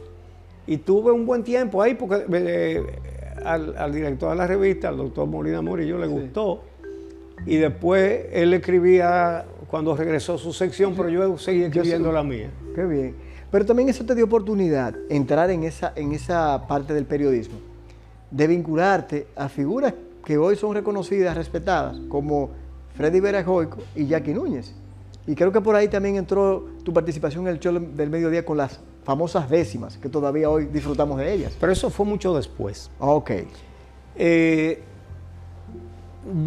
Y 0.68 0.78
tuve 0.78 1.12
un 1.12 1.26
buen 1.26 1.44
tiempo 1.44 1.82
ahí 1.82 1.96
porque 1.96 2.26
eh, 2.32 2.84
al, 3.44 3.76
al 3.78 3.94
director 3.94 4.30
de 4.32 4.36
la 4.36 4.48
revista, 4.48 4.90
al 4.90 4.98
doctor 4.98 5.28
Molina 5.28 5.62
Morillo, 5.62 5.98
le 5.98 6.08
gustó. 6.08 6.64
Y 7.46 7.58
después 7.58 8.26
él 8.32 8.54
escribía 8.54 9.46
cuando 9.68 9.96
regresó 9.96 10.38
su 10.38 10.54
sección, 10.54 10.94
pero 10.96 11.10
yo 11.10 11.38
seguí 11.38 11.64
escribiendo 11.64 12.12
la 12.12 12.24
mía. 12.24 12.50
Qué 12.76 12.86
bien. 12.86 13.16
Pero 13.50 13.66
también 13.66 13.90
eso 13.90 14.06
te 14.06 14.16
dio 14.16 14.26
oportunidad, 14.26 14.96
entrar 15.10 15.50
en 15.50 15.64
esa, 15.64 15.92
en 15.96 16.14
esa 16.14 16.68
parte 16.68 16.94
del 16.94 17.06
periodismo, 17.06 17.58
de 18.32 18.48
vincularte 18.48 19.28
a 19.36 19.50
figuras 19.50 19.94
que 20.26 20.38
hoy 20.38 20.56
son 20.56 20.74
reconocidas, 20.74 21.36
respetadas, 21.36 21.98
como 22.10 22.50
Freddy 22.96 23.20
Verajoico 23.20 23.80
y 23.96 24.08
Jackie 24.08 24.34
Núñez. 24.34 24.74
Y 25.28 25.36
creo 25.36 25.52
que 25.52 25.62
por 25.62 25.76
ahí 25.76 25.88
también 25.88 26.16
entró 26.16 26.68
tu 26.84 26.94
participación 26.94 27.48
en 27.48 27.54
el 27.54 27.60
show 27.60 27.74
del 27.74 28.10
mediodía 28.10 28.44
con 28.44 28.58
las 28.58 28.80
famosas 29.04 29.50
décimas, 29.50 29.98
que 29.98 30.10
todavía 30.10 30.50
hoy 30.50 30.66
disfrutamos 30.66 31.18
de 31.18 31.34
ellas. 31.34 31.56
Pero 31.60 31.72
eso 31.72 31.90
fue 31.90 32.06
mucho 32.06 32.36
después. 32.36 32.90
Ok, 33.00 33.32
Eh, 34.16 34.84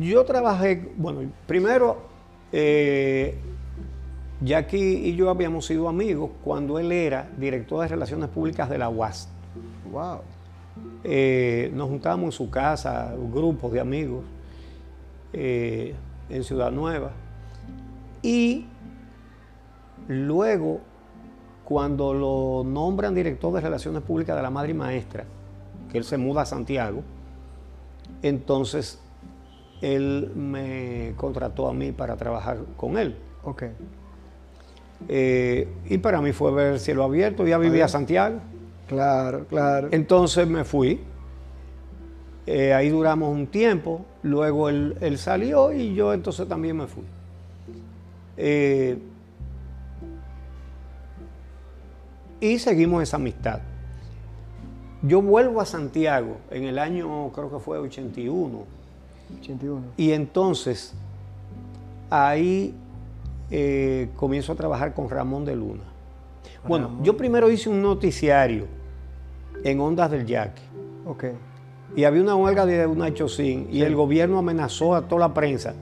yo 0.00 0.24
trabajé, 0.24 0.92
bueno, 0.96 1.20
primero, 1.46 1.96
eh, 2.52 3.36
Jackie 4.40 5.08
y 5.08 5.16
yo 5.16 5.30
habíamos 5.30 5.66
sido 5.66 5.88
amigos 5.88 6.30
cuando 6.44 6.78
él 6.78 6.92
era 6.92 7.28
director 7.38 7.80
de 7.80 7.88
Relaciones 7.88 8.28
Públicas 8.28 8.68
de 8.68 8.78
la 8.78 8.88
UAS. 8.88 9.28
wow. 9.90 10.18
Eh, 11.02 11.70
nos 11.74 11.88
juntábamos 11.88 12.26
en 12.26 12.32
su 12.32 12.50
casa, 12.50 13.14
grupos 13.32 13.72
de 13.72 13.80
amigos, 13.80 14.24
eh, 15.32 15.94
en 16.28 16.44
Ciudad 16.44 16.70
Nueva. 16.70 17.12
Y 18.22 18.66
luego, 20.08 20.80
cuando 21.64 22.14
lo 22.14 22.64
nombran 22.64 23.14
director 23.14 23.52
de 23.52 23.60
Relaciones 23.60 24.02
Públicas 24.02 24.34
de 24.34 24.42
la 24.42 24.50
Madre 24.50 24.70
y 24.70 24.74
Maestra, 24.74 25.24
que 25.90 25.98
él 25.98 26.04
se 26.04 26.16
muda 26.16 26.42
a 26.42 26.46
Santiago, 26.46 27.02
entonces 28.22 29.00
él 29.82 30.32
me 30.34 31.12
contrató 31.16 31.68
a 31.68 31.74
mí 31.74 31.92
para 31.92 32.16
trabajar 32.16 32.58
con 32.76 32.96
él. 32.96 33.16
Ok. 33.44 33.64
Eh, 35.08 35.68
y 35.86 35.98
para 35.98 36.22
mí 36.22 36.32
fue 36.32 36.50
ver 36.52 36.80
cielo 36.80 37.04
abierto, 37.04 37.46
ya 37.46 37.58
vivía 37.58 37.84
a 37.84 37.88
Santiago. 37.88 38.40
Claro, 38.94 39.46
claro. 39.46 39.88
Entonces 39.90 40.46
me 40.46 40.64
fui. 40.64 41.00
Eh, 42.46 42.72
ahí 42.74 42.88
duramos 42.88 43.32
un 43.32 43.46
tiempo. 43.46 44.04
Luego 44.22 44.68
él, 44.68 44.96
él 45.00 45.18
salió 45.18 45.72
y 45.72 45.94
yo 45.94 46.12
entonces 46.12 46.48
también 46.48 46.76
me 46.76 46.86
fui. 46.86 47.04
Eh, 48.36 48.98
y 52.40 52.58
seguimos 52.58 53.02
esa 53.02 53.16
amistad. 53.16 53.60
Yo 55.02 55.20
vuelvo 55.20 55.60
a 55.60 55.66
Santiago 55.66 56.38
en 56.50 56.64
el 56.64 56.78
año, 56.78 57.30
creo 57.32 57.50
que 57.50 57.58
fue 57.58 57.78
81. 57.78 58.64
81. 59.40 59.82
Y 59.96 60.12
entonces 60.12 60.94
ahí 62.10 62.74
eh, 63.50 64.08
comienzo 64.16 64.52
a 64.52 64.54
trabajar 64.54 64.94
con 64.94 65.10
Ramón 65.10 65.44
de 65.44 65.56
Luna. 65.56 65.84
Bueno, 66.66 66.98
yo 67.02 67.16
primero 67.16 67.50
hice 67.50 67.68
un 67.68 67.82
noticiario 67.82 68.66
en 69.64 69.80
Ondas 69.80 70.10
del 70.10 70.26
Yaque. 70.26 70.62
Ok. 71.06 71.24
Y 71.96 72.04
había 72.04 72.22
una 72.22 72.36
huelga 72.36 72.66
de 72.66 72.86
una 72.86 73.12
chocín 73.12 73.68
y 73.70 73.82
el 73.82 73.94
gobierno 73.96 74.38
amenazó 74.38 74.94
a 74.94 75.08
toda 75.08 75.28
la 75.28 75.34
prensa. 75.34 75.74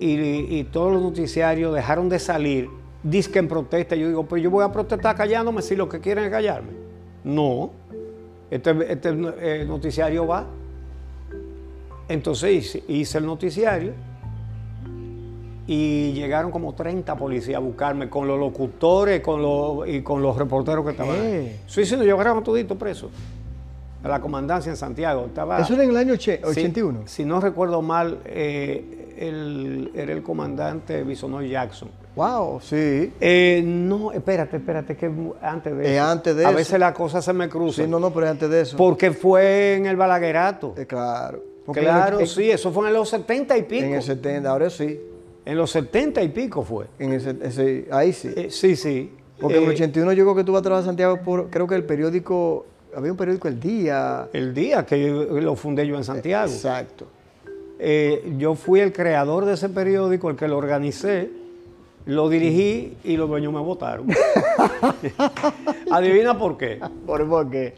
Y, 0.00 0.14
y 0.58 0.64
todos 0.64 0.92
los 0.92 1.02
noticiarios 1.02 1.74
dejaron 1.74 2.08
de 2.08 2.18
salir, 2.18 2.68
disque 3.02 3.38
en 3.38 3.48
protesta. 3.48 3.96
Yo 3.96 4.08
digo, 4.08 4.24
pues 4.24 4.42
yo 4.42 4.50
voy 4.50 4.64
a 4.64 4.72
protestar 4.72 5.16
callándome 5.16 5.62
si 5.62 5.76
lo 5.76 5.88
que 5.88 6.00
quieren 6.00 6.24
es 6.24 6.30
callarme. 6.30 6.72
No, 7.22 7.70
este, 8.50 8.92
este 8.92 9.08
eh, 9.40 9.64
noticiario 9.66 10.26
va. 10.26 10.46
Entonces 12.08 12.52
hice, 12.52 12.84
hice 12.86 13.18
el 13.18 13.26
noticiario 13.26 13.92
y 15.66 16.12
llegaron 16.12 16.50
como 16.50 16.74
30 16.74 17.16
policías 17.16 17.56
a 17.56 17.60
buscarme 17.60 18.10
con 18.10 18.26
los 18.28 18.38
locutores 18.38 19.20
con 19.20 19.40
los, 19.40 19.88
y 19.88 20.02
con 20.02 20.20
los 20.22 20.36
reporteros 20.36 20.84
que 20.84 20.90
estaban. 20.90 21.16
¿Qué? 21.16 21.20
ahí. 21.22 21.60
Sí, 21.66 21.86
sí, 21.86 21.96
nos 21.96 22.04
llevaron 22.04 22.42
todito 22.44 22.76
preso. 22.76 23.10
A 24.02 24.08
la 24.08 24.20
comandancia 24.20 24.68
en 24.68 24.76
Santiago. 24.76 25.24
Estaba, 25.26 25.58
Eso 25.60 25.72
era 25.72 25.84
en 25.84 25.90
el 25.90 25.96
año 25.96 26.12
oche- 26.12 26.36
Sí, 26.38 26.44
81. 26.50 27.02
Si, 27.06 27.24
no 27.24 27.40
recuerdo 27.40 27.80
mal, 27.80 28.18
eh, 28.26 29.14
el- 29.16 29.90
era 29.94 30.12
el 30.12 30.22
comandante 30.22 31.02
Bisonoy 31.04 31.48
Jackson. 31.48 31.88
Wow, 32.14 32.60
sí. 32.60 33.12
Eh, 33.18 33.62
no, 33.64 34.12
espérate, 34.12 34.58
espérate, 34.58 34.94
que 34.96 35.10
antes 35.40 35.74
de 35.76 35.84
Es 35.86 35.90
eso. 35.96 36.04
antes 36.04 36.36
de 36.36 36.44
A 36.44 36.48
eso. 36.50 36.56
veces 36.58 36.78
las 36.78 36.92
cosas 36.92 37.24
se 37.24 37.32
me 37.32 37.48
cruzan. 37.48 37.86
Sí, 37.86 37.90
no, 37.90 37.98
no, 37.98 38.12
pero 38.12 38.28
antes 38.28 38.50
de 38.50 38.60
eso. 38.60 38.76
Porque 38.76 39.10
fue 39.12 39.76
en 39.76 39.86
el 39.86 39.96
Balaguerato. 39.96 40.74
Eh, 40.76 40.84
claro. 40.86 41.42
Porque 41.64 41.80
claro, 41.80 42.20
el- 42.20 42.26
sí, 42.28 42.50
eso 42.50 42.70
fue 42.70 42.86
en 42.88 42.92
los 42.94 43.08
70 43.08 43.56
y 43.56 43.62
pico. 43.62 43.84
En 43.86 43.94
el 43.94 44.02
70, 44.02 44.50
ahora 44.50 44.68
sí. 44.68 45.00
En 45.46 45.56
los 45.58 45.70
70 45.70 46.22
y 46.22 46.28
pico 46.28 46.62
fue. 46.62 46.86
En 46.98 47.12
ese- 47.12 47.86
ahí 47.90 48.12
sí. 48.12 48.30
Eh, 48.34 48.48
sí, 48.50 48.76
sí. 48.76 49.12
Porque 49.40 49.56
en 49.58 49.64
el 49.64 49.70
Eh, 49.70 49.74
81 49.74 50.12
llegó 50.12 50.34
que 50.34 50.44
tú 50.44 50.52
vas 50.52 50.60
a 50.60 50.62
trabajar 50.62 50.84
a 50.84 50.86
Santiago 50.86 51.20
por, 51.22 51.50
creo 51.50 51.66
que 51.66 51.74
el 51.74 51.84
periódico, 51.84 52.66
había 52.96 53.10
un 53.10 53.16
periódico 53.18 53.48
El 53.48 53.60
Día. 53.60 54.28
El 54.32 54.54
día 54.54 54.86
que 54.86 55.00
yo- 55.06 55.24
lo 55.40 55.56
fundé 55.56 55.86
yo 55.86 55.96
en 55.96 56.04
Santiago. 56.04 56.50
Exacto. 56.50 57.06
Eh, 57.78 58.34
yo 58.38 58.54
fui 58.54 58.80
el 58.80 58.92
creador 58.92 59.44
de 59.44 59.54
ese 59.54 59.68
periódico, 59.68 60.30
el 60.30 60.36
que 60.36 60.46
lo 60.48 60.56
organicé, 60.56 61.28
lo 62.06 62.28
dirigí 62.28 62.96
y 63.04 63.16
los 63.16 63.28
dueños 63.28 63.52
me 63.52 63.60
votaron. 63.60 64.06
Adivina 65.90 66.38
por 66.38 66.56
qué. 66.56 66.80
¿Por 67.06 67.28
porque 67.28 67.74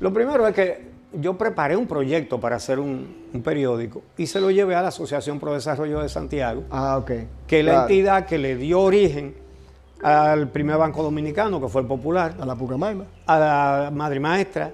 Lo 0.00 0.12
primero 0.12 0.46
es 0.46 0.54
que 0.54 0.80
yo 1.12 1.38
preparé 1.38 1.76
un 1.76 1.86
proyecto 1.86 2.40
para 2.40 2.56
hacer 2.56 2.78
un, 2.78 3.26
un 3.32 3.42
periódico 3.42 4.02
y 4.18 4.26
se 4.26 4.40
lo 4.40 4.50
llevé 4.50 4.74
a 4.74 4.82
la 4.82 4.88
Asociación 4.88 5.38
Pro 5.38 5.54
Desarrollo 5.54 6.00
de 6.02 6.08
Santiago, 6.08 6.64
Ah, 6.70 6.98
ok. 6.98 7.10
que 7.46 7.60
es 7.60 7.64
la 7.64 7.82
entidad 7.82 8.26
que 8.26 8.38
le 8.38 8.56
dio 8.56 8.80
origen 8.80 9.34
al 10.02 10.48
primer 10.50 10.76
banco 10.76 11.02
dominicano, 11.02 11.60
que 11.60 11.68
fue 11.68 11.80
el 11.80 11.86
Popular, 11.86 12.34
A 12.38 12.44
la 12.44 12.54
Pucamaima. 12.54 13.04
a 13.26 13.38
la 13.38 13.90
Madre 13.94 14.20
Maestra, 14.20 14.72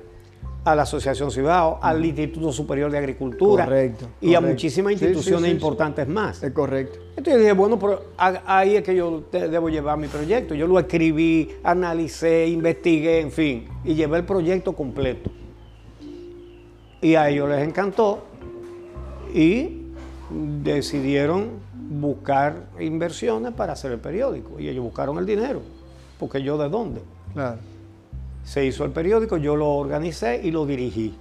a 0.64 0.74
la 0.74 0.82
Asociación 0.82 1.30
Cibao, 1.30 1.78
al 1.82 2.04
Instituto 2.04 2.52
Superior 2.52 2.90
de 2.90 2.98
Agricultura 2.98 3.64
Correcto, 3.64 4.06
y 4.20 4.34
a 4.34 4.40
muchísimas 4.40 4.94
sí, 4.98 5.04
instituciones 5.04 5.42
sí, 5.44 5.50
sí. 5.50 5.54
importantes 5.54 6.08
más. 6.08 6.42
Es 6.42 6.52
correcto. 6.52 6.98
Entonces 7.16 7.38
dije, 7.40 7.52
bueno, 7.52 7.78
pero 7.78 8.02
ahí 8.16 8.76
es 8.76 8.82
que 8.82 8.94
yo 8.96 9.22
debo 9.32 9.68
llevar 9.68 9.98
mi 9.98 10.06
proyecto. 10.08 10.54
Yo 10.54 10.66
lo 10.66 10.78
escribí, 10.78 11.50
analicé, 11.64 12.46
investigué, 12.48 13.20
en 13.20 13.30
fin, 13.32 13.68
y 13.84 13.94
llevé 13.94 14.18
el 14.18 14.24
proyecto 14.24 14.72
completo. 14.72 15.30
Y 17.02 17.16
a 17.16 17.28
ellos 17.28 17.48
les 17.50 17.66
encantó 17.66 18.24
y 19.34 19.82
decidieron 20.62 21.50
buscar 21.74 22.68
inversiones 22.80 23.52
para 23.52 23.74
hacer 23.74 23.92
el 23.92 23.98
periódico. 23.98 24.58
Y 24.58 24.68
ellos 24.68 24.84
buscaron 24.84 25.18
el 25.18 25.26
dinero, 25.26 25.60
porque 26.18 26.42
yo 26.42 26.56
de 26.56 26.68
dónde. 26.68 27.02
Claro. 27.34 27.58
Se 28.44 28.64
hizo 28.64 28.84
el 28.84 28.92
periódico, 28.92 29.36
yo 29.36 29.56
lo 29.56 29.68
organicé 29.68 30.40
y 30.42 30.50
lo 30.50 30.64
dirigí. 30.64 31.14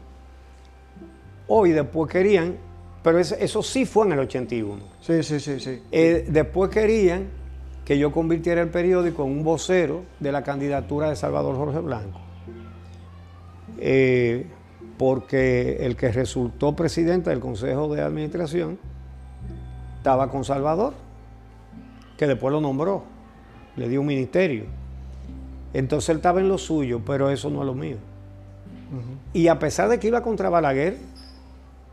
Hoy 1.47 1.71
después 1.71 2.09
querían, 2.11 2.57
pero 3.03 3.19
eso, 3.19 3.61
sí 3.61 3.85
fue 3.85 4.05
en 4.05 4.13
el 4.13 4.19
81. 4.19 4.81
Sí, 5.01 5.23
sí, 5.23 5.39
sí, 5.39 5.59
sí. 5.59 5.81
Eh, 5.91 6.25
después 6.29 6.71
querían 6.71 7.27
que 7.85 7.97
yo 7.97 8.11
convirtiera 8.11 8.61
el 8.61 8.69
periódico 8.69 9.23
en 9.23 9.31
un 9.31 9.43
vocero 9.43 10.03
de 10.19 10.31
la 10.31 10.43
candidatura 10.43 11.09
de 11.09 11.15
Salvador 11.15 11.55
Jorge 11.55 11.79
Blanco. 11.79 12.19
Eh, 13.79 14.45
porque 15.01 15.77
el 15.83 15.95
que 15.95 16.11
resultó 16.11 16.75
presidente 16.75 17.31
del 17.31 17.39
Consejo 17.39 17.91
de 17.91 18.03
Administración 18.03 18.77
estaba 19.97 20.29
con 20.29 20.45
Salvador, 20.45 20.93
que 22.19 22.27
después 22.27 22.51
lo 22.53 22.61
nombró, 22.61 23.01
le 23.77 23.89
dio 23.89 24.01
un 24.01 24.05
ministerio. 24.05 24.65
Entonces 25.73 26.09
él 26.09 26.17
estaba 26.17 26.39
en 26.39 26.47
lo 26.49 26.59
suyo, 26.59 27.01
pero 27.03 27.31
eso 27.31 27.49
no 27.49 27.61
es 27.61 27.65
lo 27.65 27.73
mío. 27.73 27.97
Y 29.33 29.47
a 29.47 29.57
pesar 29.57 29.89
de 29.89 29.97
que 29.97 30.05
iba 30.07 30.21
contra 30.21 30.49
Balaguer, 30.51 30.97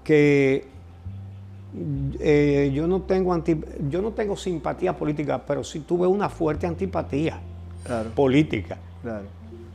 que 0.04 0.66
eh, 2.20 2.70
yo, 2.74 2.86
no 2.88 3.00
tengo 3.00 3.32
anti- 3.32 3.58
yo 3.88 4.02
no 4.02 4.10
tengo 4.10 4.36
simpatía 4.36 4.94
política, 4.94 5.40
pero 5.46 5.64
sí 5.64 5.80
tuve 5.80 6.06
una 6.06 6.28
fuerte 6.28 6.66
antipatía 6.66 7.40
Claro. 7.84 8.10
política 8.10 8.76
Claro. 9.00 9.24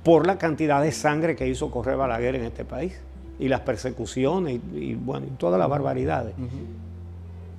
por 0.04 0.28
la 0.28 0.38
cantidad 0.38 0.84
de 0.84 0.91
sangre 0.91 1.36
que 1.36 1.48
hizo 1.48 1.72
correr 1.72 1.98
Balaguer 1.98 2.36
en 2.36 2.43
este 2.43 2.63
país 2.63 2.93
y 3.39 3.48
las 3.48 3.62
persecuciones 3.62 4.60
y, 4.74 4.78
y, 4.78 4.96
bueno, 4.96 5.26
y 5.28 5.36
todas 5.38 5.60
las 5.60 5.69
barbaridades. 5.69 6.34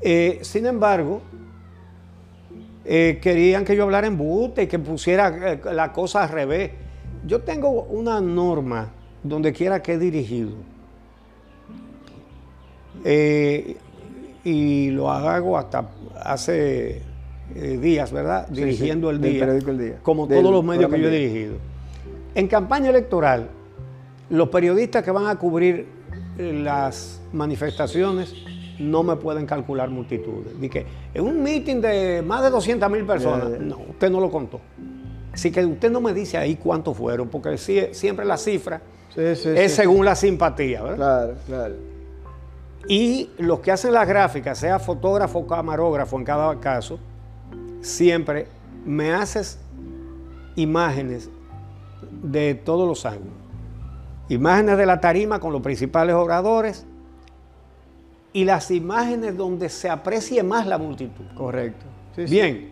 Eh, 0.01 0.39
sin 0.43 0.67
embargo, 0.67 1.23
eh, 2.85 3.19
querían 3.23 3.65
que 3.65 3.75
yo 3.75 3.85
hablara 3.85 4.07
en 4.07 4.19
bute 4.19 4.65
y 4.65 4.67
que 4.67 4.79
pusiera 4.79 5.53
eh, 5.53 5.61
la 5.73 5.93
cosa 5.93 6.23
al 6.25 6.29
revés. 6.29 6.71
Yo 7.27 7.41
tengo 7.41 7.71
una 7.85 8.21
norma 8.21 8.89
donde 9.23 9.53
quiera 9.53 9.83
que 9.83 9.95
he 9.95 9.99
dirigido. 9.99 10.51
Eh, 13.05 13.77
y 14.45 14.91
lo 14.91 15.11
hago 15.11 15.57
hasta 15.57 15.89
hace 16.23 17.01
días, 17.81 18.13
¿verdad? 18.13 18.47
Sí, 18.49 18.55
Dirigiendo 18.57 19.09
sí, 19.09 19.17
el 19.17 19.23
día. 19.23 19.41
periódico 19.41 19.71
El 19.71 19.79
Día. 19.79 19.99
Como 20.03 20.27
Del 20.27 20.41
todos 20.41 20.53
los 20.53 20.65
medios 20.65 20.91
que 20.91 21.01
yo 21.01 21.09
he 21.09 21.11
dirigido. 21.11 21.55
En 22.35 22.49
campaña 22.49 22.91
electoral, 22.91 23.49
los 24.31 24.49
periodistas 24.49 25.03
que 25.03 25.11
van 25.11 25.27
a 25.27 25.37
cubrir 25.37 25.87
eh, 26.39 26.61
las 26.63 27.21
manifestaciones 27.33 28.35
no 28.79 29.03
me 29.03 29.17
pueden 29.17 29.47
calcular 29.47 29.89
multitudes. 29.91 30.59
Di 30.61 30.69
que 30.69 30.87
en 31.13 31.25
un 31.25 31.43
meeting 31.43 31.81
de 31.81 32.23
más 32.27 32.43
de 32.43 32.51
200 32.51 32.91
mil 32.91 33.05
personas, 33.05 33.61
no, 33.61 33.79
usted 33.91 34.11
no 34.11 34.21
lo 34.21 34.31
contó. 34.31 34.61
Así 35.33 35.51
que 35.51 35.65
usted 35.65 35.91
no 35.91 36.01
me 36.01 36.13
dice 36.13 36.39
ahí 36.39 36.57
cuántos 36.57 36.97
fueron, 36.97 37.29
porque 37.29 37.57
siempre 37.59 38.25
la 38.25 38.37
cifra 38.37 38.81
Sí, 39.15 39.37
sí, 39.37 39.49
es 39.51 39.71
sí. 39.71 39.77
según 39.77 40.05
la 40.05 40.17
simpatía, 40.17 40.83
¿verdad? 40.83 40.97
Claro, 40.97 41.35
claro. 41.47 41.75
Y 42.89 43.31
los 43.39 43.61
que 43.61 43.71
hacen 43.71 43.93
las 43.93 44.09
gráficas, 44.09 44.59
sea 44.59 44.79
fotógrafo 44.79 45.39
o 45.39 45.47
camarógrafo 45.47 46.19
en 46.19 46.25
cada 46.25 46.59
caso, 46.59 46.99
siempre 47.81 48.49
me 48.85 49.13
haces 49.13 49.59
imágenes 50.57 51.31
de 52.23 52.55
todos 52.55 52.89
los 52.89 53.07
ángulos. 53.07 53.44
Imágenes 54.29 54.79
de 54.79 54.87
la 54.87 55.01
tarima 55.01 55.39
con 55.39 55.53
los 55.53 55.61
principales 55.61 56.15
oradores 56.15 56.87
y 58.33 58.45
las 58.45 58.71
imágenes 58.71 59.37
donde 59.37 59.69
se 59.69 59.89
aprecie 59.89 60.43
más 60.43 60.67
la 60.67 60.79
multitud. 60.79 61.25
Correcto. 61.37 61.85
Sí, 62.17 62.27
sí. 62.27 62.35
Bien. 62.35 62.71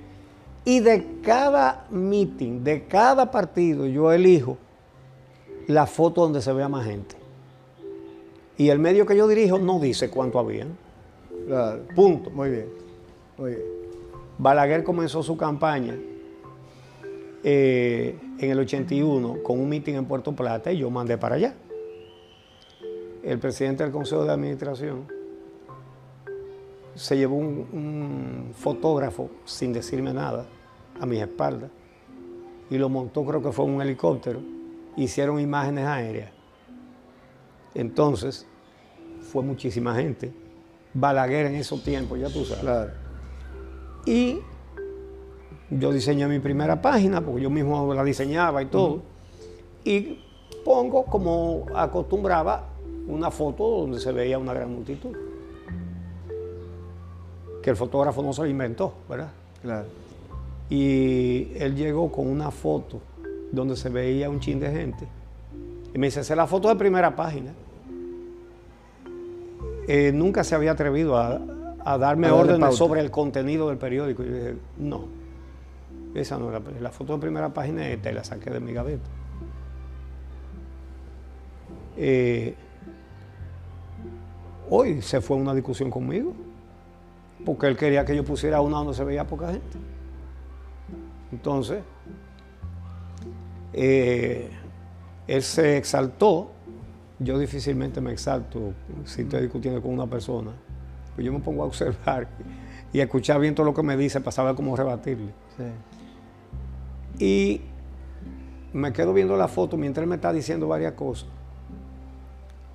Y 0.64 0.80
de 0.80 1.20
cada 1.22 1.86
meeting, 1.90 2.62
de 2.62 2.86
cada 2.86 3.30
partido, 3.30 3.86
yo 3.86 4.12
elijo 4.12 4.56
la 5.66 5.86
foto 5.86 6.22
donde 6.22 6.40
se 6.40 6.52
vea 6.52 6.68
más 6.68 6.86
gente. 6.86 7.16
Y 8.56 8.68
el 8.68 8.78
medio 8.78 9.06
que 9.06 9.16
yo 9.16 9.26
dirijo 9.26 9.58
no 9.58 9.78
dice 9.80 10.08
cuánto 10.10 10.38
había. 10.38 10.66
Claro. 11.46 11.82
Punto. 11.94 12.30
Muy 12.30 12.50
bien. 12.50 12.68
Muy 13.36 13.50
bien. 13.50 13.62
Balaguer 14.38 14.84
comenzó 14.84 15.22
su 15.22 15.36
campaña 15.36 15.96
eh, 17.44 18.18
en 18.38 18.50
el 18.50 18.58
81 18.58 19.42
con 19.42 19.60
un 19.60 19.68
meeting 19.68 19.94
en 19.94 20.04
Puerto 20.04 20.34
Plata 20.34 20.72
y 20.72 20.78
yo 20.78 20.90
mandé 20.90 21.18
para 21.18 21.36
allá. 21.36 21.54
El 23.22 23.38
presidente 23.38 23.82
del 23.82 23.92
Consejo 23.92 24.24
de 24.24 24.32
Administración 24.32 25.06
se 26.94 27.16
llevó 27.16 27.36
un, 27.36 27.66
un 27.72 28.50
fotógrafo 28.54 29.30
sin 29.44 29.72
decirme 29.72 30.12
nada 30.12 30.46
a 31.00 31.06
mis 31.06 31.20
espaldas 31.20 31.70
y 32.72 32.78
lo 32.78 32.88
montó, 32.88 33.24
creo 33.24 33.42
que 33.42 33.52
fue 33.52 33.66
un 33.66 33.82
helicóptero. 33.82 34.40
Hicieron 34.96 35.38
imágenes 35.38 35.84
aéreas. 35.84 36.30
Entonces, 37.74 38.46
fue 39.20 39.42
muchísima 39.42 39.94
gente. 39.94 40.32
Balaguer 40.94 41.46
en 41.46 41.56
esos 41.56 41.82
tiempos, 41.82 42.18
ya 42.18 42.28
tú 42.28 42.44
sabes. 42.44 42.62
Claro. 42.62 42.92
Y 44.06 44.38
yo 45.78 45.92
diseñé 45.92 46.26
mi 46.28 46.38
primera 46.38 46.80
página, 46.82 47.20
porque 47.20 47.42
yo 47.42 47.50
mismo 47.50 47.92
la 47.94 48.04
diseñaba 48.04 48.62
y 48.62 48.66
todo. 48.66 49.00
Y 49.84 50.18
pongo, 50.64 51.04
como 51.04 51.66
acostumbraba, 51.74 52.64
una 53.06 53.30
foto 53.30 53.68
donde 53.80 53.98
se 53.98 54.12
veía 54.12 54.38
una 54.38 54.52
gran 54.52 54.72
multitud. 54.72 55.16
Que 57.62 57.70
el 57.70 57.76
fotógrafo 57.76 58.22
no 58.22 58.32
se 58.32 58.42
lo 58.42 58.48
inventó, 58.48 58.92
¿verdad? 59.08 59.30
Claro. 59.62 59.86
Y 60.68 61.48
él 61.56 61.76
llegó 61.76 62.10
con 62.10 62.26
una 62.28 62.50
foto 62.50 63.00
donde 63.50 63.76
se 63.76 63.88
veía 63.88 64.28
un 64.30 64.40
chin 64.40 64.58
de 64.60 64.70
gente. 64.70 65.06
Y 65.94 65.98
me 65.98 66.06
dice, 66.06 66.20
esa 66.20 66.32
es 66.32 66.36
la 66.36 66.46
foto 66.46 66.68
de 66.68 66.76
primera 66.76 67.14
página. 67.14 67.52
Eh, 69.86 70.12
nunca 70.12 70.44
se 70.44 70.54
había 70.54 70.72
atrevido 70.72 71.16
a, 71.16 71.40
a 71.84 71.98
darme 71.98 72.28
A 72.28 72.34
órdenes 72.34 72.60
pauta. 72.60 72.76
sobre 72.76 73.00
el 73.00 73.10
contenido 73.10 73.68
del 73.68 73.78
periódico. 73.78 74.22
Y 74.22 74.26
yo 74.26 74.34
dije, 74.34 74.54
no, 74.78 75.04
esa 76.14 76.38
no 76.38 76.50
la, 76.50 76.60
la 76.80 76.90
foto 76.90 77.14
de 77.14 77.20
primera 77.20 77.52
página 77.52 77.88
y 77.88 77.96
la 77.96 78.24
saqué 78.24 78.50
de 78.50 78.60
mi 78.60 78.72
gaveta. 78.72 79.08
Eh, 81.96 82.54
hoy 84.70 85.02
se 85.02 85.20
fue 85.20 85.36
una 85.36 85.54
discusión 85.54 85.90
conmigo, 85.90 86.34
porque 87.44 87.66
él 87.66 87.76
quería 87.76 88.04
que 88.04 88.16
yo 88.16 88.24
pusiera 88.24 88.60
una 88.60 88.78
donde 88.78 88.94
se 88.94 89.04
veía 89.04 89.26
poca 89.26 89.48
gente. 89.48 89.78
Entonces, 91.30 91.82
eh, 93.72 94.50
él 95.26 95.42
se 95.42 95.76
exaltó, 95.76 96.50
yo 97.18 97.38
difícilmente 97.38 98.00
me 98.00 98.12
exalto 98.12 98.72
si 99.04 99.22
estoy 99.22 99.42
discutiendo 99.42 99.80
con 99.80 99.92
una 99.92 100.06
persona, 100.06 100.50
pues 101.14 101.24
yo 101.24 101.32
me 101.32 101.40
pongo 101.40 101.62
a 101.62 101.66
observar 101.66 102.28
y 102.92 103.00
a 103.00 103.04
escuchar 103.04 103.40
bien 103.40 103.54
todo 103.54 103.64
lo 103.64 103.74
que 103.74 103.82
me 103.82 103.96
dice 103.96 104.20
para 104.20 104.32
saber 104.32 104.54
cómo 104.54 104.76
rebatirle. 104.76 105.32
Sí. 105.56 105.64
Y 107.18 107.60
me 108.72 108.92
quedo 108.92 109.12
viendo 109.12 109.36
la 109.36 109.48
foto 109.48 109.76
mientras 109.76 110.02
él 110.02 110.08
me 110.08 110.16
está 110.16 110.32
diciendo 110.32 110.68
varias 110.68 110.92
cosas. 110.92 111.28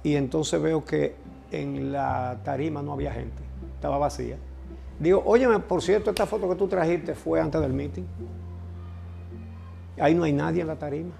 Y 0.03 0.15
entonces 0.15 0.61
veo 0.61 0.85
que 0.85 1.15
en 1.51 1.91
la 1.91 2.39
tarima 2.43 2.81
no 2.81 2.93
había 2.93 3.11
gente, 3.11 3.43
estaba 3.75 3.97
vacía. 3.97 4.37
Digo, 4.99 5.21
óyeme, 5.25 5.59
por 5.59 5.81
cierto, 5.81 6.09
esta 6.09 6.25
foto 6.25 6.49
que 6.49 6.55
tú 6.55 6.67
trajiste 6.67 7.13
fue 7.13 7.39
antes 7.39 7.61
del 7.61 7.73
meeting. 7.73 8.03
Ahí 9.99 10.15
no 10.15 10.23
hay 10.23 10.33
nadie 10.33 10.61
en 10.61 10.67
la 10.67 10.75
tarima. 10.75 11.11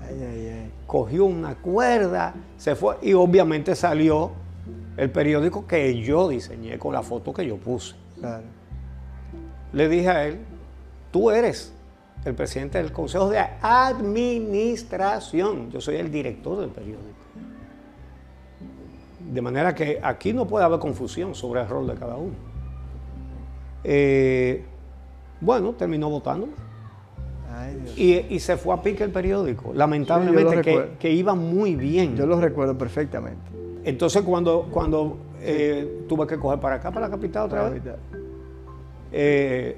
Ay, 0.00 0.20
ay, 0.20 0.48
ay. 0.48 0.72
Cogió 0.86 1.24
una 1.24 1.56
cuerda, 1.56 2.34
se 2.56 2.74
fue 2.74 2.96
y 3.02 3.12
obviamente 3.12 3.74
salió 3.74 4.32
el 4.96 5.10
periódico 5.10 5.66
que 5.66 6.00
yo 6.00 6.28
diseñé 6.28 6.78
con 6.78 6.92
la 6.92 7.02
foto 7.02 7.32
que 7.32 7.46
yo 7.46 7.56
puse. 7.56 7.94
Claro. 8.18 8.44
le 9.72 9.88
dije 9.88 10.08
a 10.08 10.26
él, 10.26 10.38
tú 11.16 11.30
eres 11.30 11.72
el 12.26 12.34
presidente 12.34 12.76
del 12.76 12.92
Consejo 12.92 13.30
de 13.30 13.38
Administración, 13.62 15.70
yo 15.70 15.80
soy 15.80 15.96
el 15.96 16.12
director 16.12 16.60
del 16.60 16.68
periódico. 16.68 17.06
De 19.32 19.40
manera 19.40 19.74
que 19.74 19.98
aquí 20.02 20.34
no 20.34 20.46
puede 20.46 20.66
haber 20.66 20.78
confusión 20.78 21.34
sobre 21.34 21.62
el 21.62 21.68
rol 21.68 21.86
de 21.86 21.94
cada 21.94 22.16
uno. 22.16 22.34
Eh, 23.82 24.62
bueno, 25.40 25.72
terminó 25.72 26.10
Dios. 26.10 26.22
y, 27.96 28.34
y 28.34 28.38
se 28.38 28.58
fue 28.58 28.74
a 28.74 28.82
pique 28.82 29.02
el 29.02 29.10
periódico, 29.10 29.72
lamentablemente, 29.72 30.98
que, 30.98 31.10
iba 31.10 31.34
muy 31.34 31.76
bien. 31.76 32.14
Yo 32.14 32.26
lo 32.26 32.38
recuerdo 32.38 32.76
perfectamente. 32.76 33.40
Entonces 33.84 34.20
cuando, 34.20 34.68
cuando 34.70 35.16
eh, 35.40 36.04
tuve 36.10 36.26
que 36.26 36.36
coger 36.36 36.60
para 36.60 36.76
acá, 36.76 36.90
para 36.90 37.06
la 37.06 37.10
capital 37.10 37.46
otra 37.46 37.70
vez, 37.70 37.82
Eh, 39.12 39.76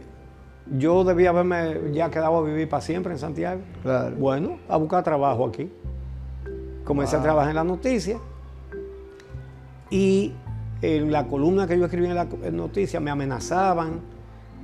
yo 0.76 1.04
debía 1.04 1.30
haberme 1.30 1.92
ya 1.92 2.10
quedado 2.10 2.36
a 2.38 2.42
vivir 2.42 2.68
para 2.68 2.82
siempre 2.82 3.12
en 3.12 3.18
Santiago. 3.18 3.60
Claro. 3.82 4.16
Bueno, 4.16 4.58
a 4.68 4.76
buscar 4.76 5.02
trabajo 5.02 5.46
aquí. 5.46 5.70
Comencé 6.84 7.16
a 7.16 7.22
trabajar 7.22 7.50
en 7.50 7.56
las 7.56 7.64
noticias 7.66 8.20
y 9.90 10.32
en 10.82 11.10
la 11.10 11.26
columna 11.26 11.66
que 11.66 11.78
yo 11.78 11.84
escribí 11.86 12.06
en 12.06 12.14
las 12.14 12.28
noticias 12.52 13.02
me 13.02 13.10
amenazaban. 13.10 14.00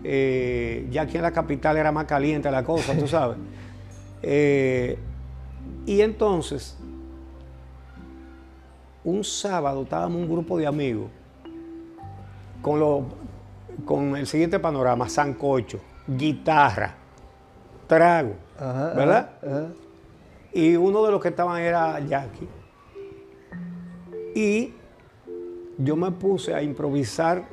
eh, 0.07 0.87
ya 0.91 1.03
aquí 1.03 1.17
en 1.17 1.23
la 1.23 1.33
capital 1.33 1.77
era 1.79 1.91
más 1.91 2.05
caliente 2.05 2.51
la 2.51 2.63
cosa, 2.63 2.95
tú 2.99 3.07
sabes. 3.09 3.39
Eh, 4.23 4.99
y 5.87 6.01
entonces, 6.03 6.77
un 9.05 9.25
sábado 9.25 9.83
estábamos 9.83 10.19
un 10.23 10.29
grupo 10.29 10.57
de 10.59 10.67
amigos 10.67 11.07
con, 12.63 12.81
lo- 12.81 13.05
con 13.85 14.17
el 14.17 14.27
siguiente 14.27 14.59
panorama, 14.59 15.09
sancocho, 15.09 15.81
guitarra, 16.07 16.95
trago, 17.87 18.35
Ajá, 18.59 18.93
¿verdad? 18.95 19.31
ajá. 19.43 19.67
Y 20.53 20.77
uno 20.77 21.05
de 21.05 21.11
los 21.13 21.21
que 21.21 21.29
estaban 21.29 21.61
era 21.61 21.99
Jackie. 22.01 22.49
Y 24.35 24.73
yo 25.79 25.97
me 25.97 26.11
puse 26.13 26.55
a 26.55 26.63
improvisar 26.63 27.45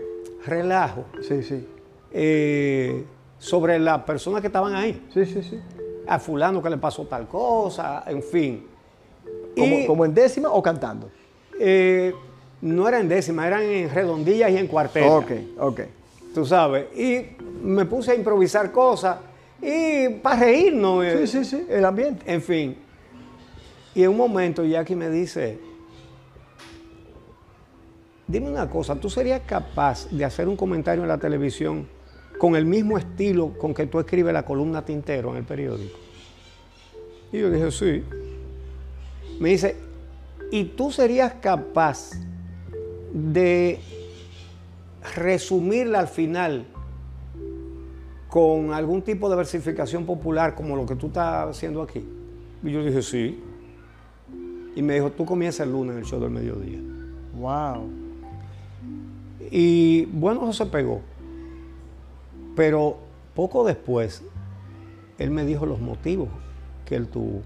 relajo 0.46 1.06
Sí, 1.22 1.42
sí. 1.44 1.68
eh, 2.12 3.06
sobre 3.38 3.80
las 3.80 4.04
personas 4.04 4.42
que 4.42 4.48
estaban 4.48 4.76
ahí. 4.76 5.08
Sí, 5.14 5.26
sí, 5.26 5.42
sí. 5.44 5.60
A 6.08 6.20
fulano 6.20 6.62
que 6.62 6.70
le 6.70 6.78
pasó 6.78 7.06
tal 7.06 7.28
cosa, 7.28 8.04
en 8.08 8.22
fin. 8.22 8.68
Como, 9.58 9.80
Y, 9.80 9.86
como 9.86 10.06
en 10.06 10.14
décima 10.14 10.50
o 10.50 10.62
cantando. 10.62 11.10
eh, 11.60 12.14
no 12.62 12.88
eran 12.88 13.02
en 13.02 13.10
décima, 13.10 13.48
eran 13.48 13.64
en 13.64 13.90
redondillas 13.90 14.52
y 14.52 14.58
en 14.58 14.68
cuartetas. 14.68 15.10
Ok, 15.12 15.32
ok. 15.58 15.80
Tú 16.36 16.46
sabes. 16.46 16.86
Y 16.96 17.26
me 17.64 17.86
puse 17.86 18.12
a 18.12 18.16
improvisar 18.16 18.72
cosas 18.72 19.18
y 19.62 20.10
para 20.22 20.42
reírnos. 20.42 21.06
eh, 21.06 21.28
Sí, 21.28 21.44
sí, 21.44 21.46
sí. 21.46 21.66
El 21.70 21.86
ambiente. 21.86 22.24
En 22.32 22.42
fin. 22.42 22.78
Y 23.94 24.04
en 24.04 24.10
un 24.10 24.18
momento 24.18 24.64
Jackie 24.64 24.96
me 24.96 25.10
dice, 25.10 25.60
dime 28.28 28.50
una 28.50 28.70
cosa, 28.70 28.96
¿tú 28.96 29.10
serías 29.10 29.42
capaz 29.46 30.08
de 30.10 30.24
hacer 30.24 30.48
un 30.48 30.56
comentario 30.56 31.04
en 31.04 31.10
la 31.10 31.18
televisión 31.18 31.88
con 32.38 32.56
el 32.56 32.66
mismo 32.66 32.98
estilo 32.98 33.58
con 33.58 33.74
que 33.74 33.86
tú 33.88 34.00
escribes 34.00 34.34
la 34.34 34.44
columna 34.44 34.86
Tintero 34.86 35.32
en 35.32 35.38
el 35.38 35.44
periódico? 35.44 35.98
Y 37.32 37.40
yo 37.40 37.50
dije, 37.52 37.72
sí. 37.72 38.04
Me 39.40 39.50
dice, 39.50 39.76
¿y 40.52 40.64
tú 40.64 40.92
serías 40.92 41.34
capaz 41.42 42.12
de 43.14 43.80
resumirla 45.16 46.00
al 46.00 46.08
final 46.08 46.66
con 48.32 48.72
algún 48.72 49.02
tipo 49.02 49.30
de 49.30 49.36
versificación 49.36 50.06
popular 50.06 50.56
como 50.56 50.78
lo 50.78 50.86
que 50.86 50.96
tú 50.96 51.08
estás 51.08 51.50
haciendo 51.50 51.82
aquí? 51.82 52.02
Y 52.64 52.72
yo 52.72 52.82
dije, 52.82 53.02
sí. 53.02 53.44
Y 54.74 54.82
me 54.82 54.94
dijo, 54.94 55.12
tú 55.12 55.26
comienzas 55.26 55.68
el 55.68 55.74
lunes 55.74 55.92
en 55.92 56.00
el 56.00 56.06
show 56.06 56.18
del 56.22 56.30
mediodía. 56.30 56.80
Wow. 57.38 57.90
Y 59.52 60.06
bueno, 60.06 60.44
eso 60.44 60.64
se 60.64 60.72
pegó. 60.72 61.02
Pero 62.56 63.00
poco 63.36 63.66
después, 63.66 64.24
él 65.18 65.30
me 65.30 65.44
dijo 65.44 65.66
los 65.66 65.82
motivos 65.82 66.30
que 66.86 66.96
él 66.96 67.10
tuvo. 67.10 67.42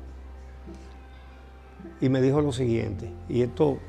Y 2.00 2.10
me 2.10 2.22
dijo 2.22 2.42
lo 2.42 2.52
siguiente, 2.52 3.10
y 3.28 3.42
esto 3.42 3.80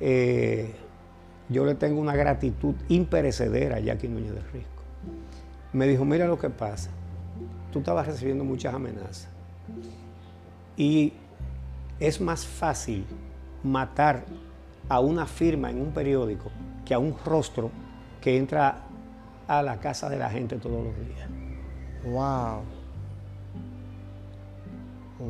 eh, 0.00 0.74
yo 1.48 1.64
le 1.64 1.76
tengo 1.76 2.00
una 2.00 2.16
gratitud 2.16 2.74
imperecedera 2.88 3.76
a 3.76 3.80
Jackie 3.80 4.08
Núñez 4.08 4.34
del 4.34 4.44
Risco. 4.52 4.71
Me 5.72 5.86
dijo, 5.86 6.04
mira 6.04 6.26
lo 6.26 6.38
que 6.38 6.50
pasa, 6.50 6.90
tú 7.72 7.78
estabas 7.78 8.06
recibiendo 8.06 8.44
muchas 8.44 8.74
amenazas. 8.74 9.28
Y 10.76 11.12
es 11.98 12.20
más 12.20 12.46
fácil 12.46 13.06
matar 13.62 14.24
a 14.88 15.00
una 15.00 15.26
firma 15.26 15.70
en 15.70 15.80
un 15.80 15.92
periódico 15.92 16.50
que 16.84 16.94
a 16.94 16.98
un 16.98 17.14
rostro 17.24 17.70
que 18.20 18.36
entra 18.36 18.82
a 19.48 19.62
la 19.62 19.78
casa 19.78 20.08
de 20.08 20.18
la 20.18 20.30
gente 20.30 20.56
todos 20.56 20.84
los 20.84 20.96
días. 20.98 21.28
Wow. 22.04 22.62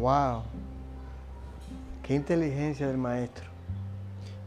Wow. 0.00 0.42
Qué 2.02 2.14
inteligencia 2.14 2.88
del 2.88 2.98
maestro. 2.98 3.44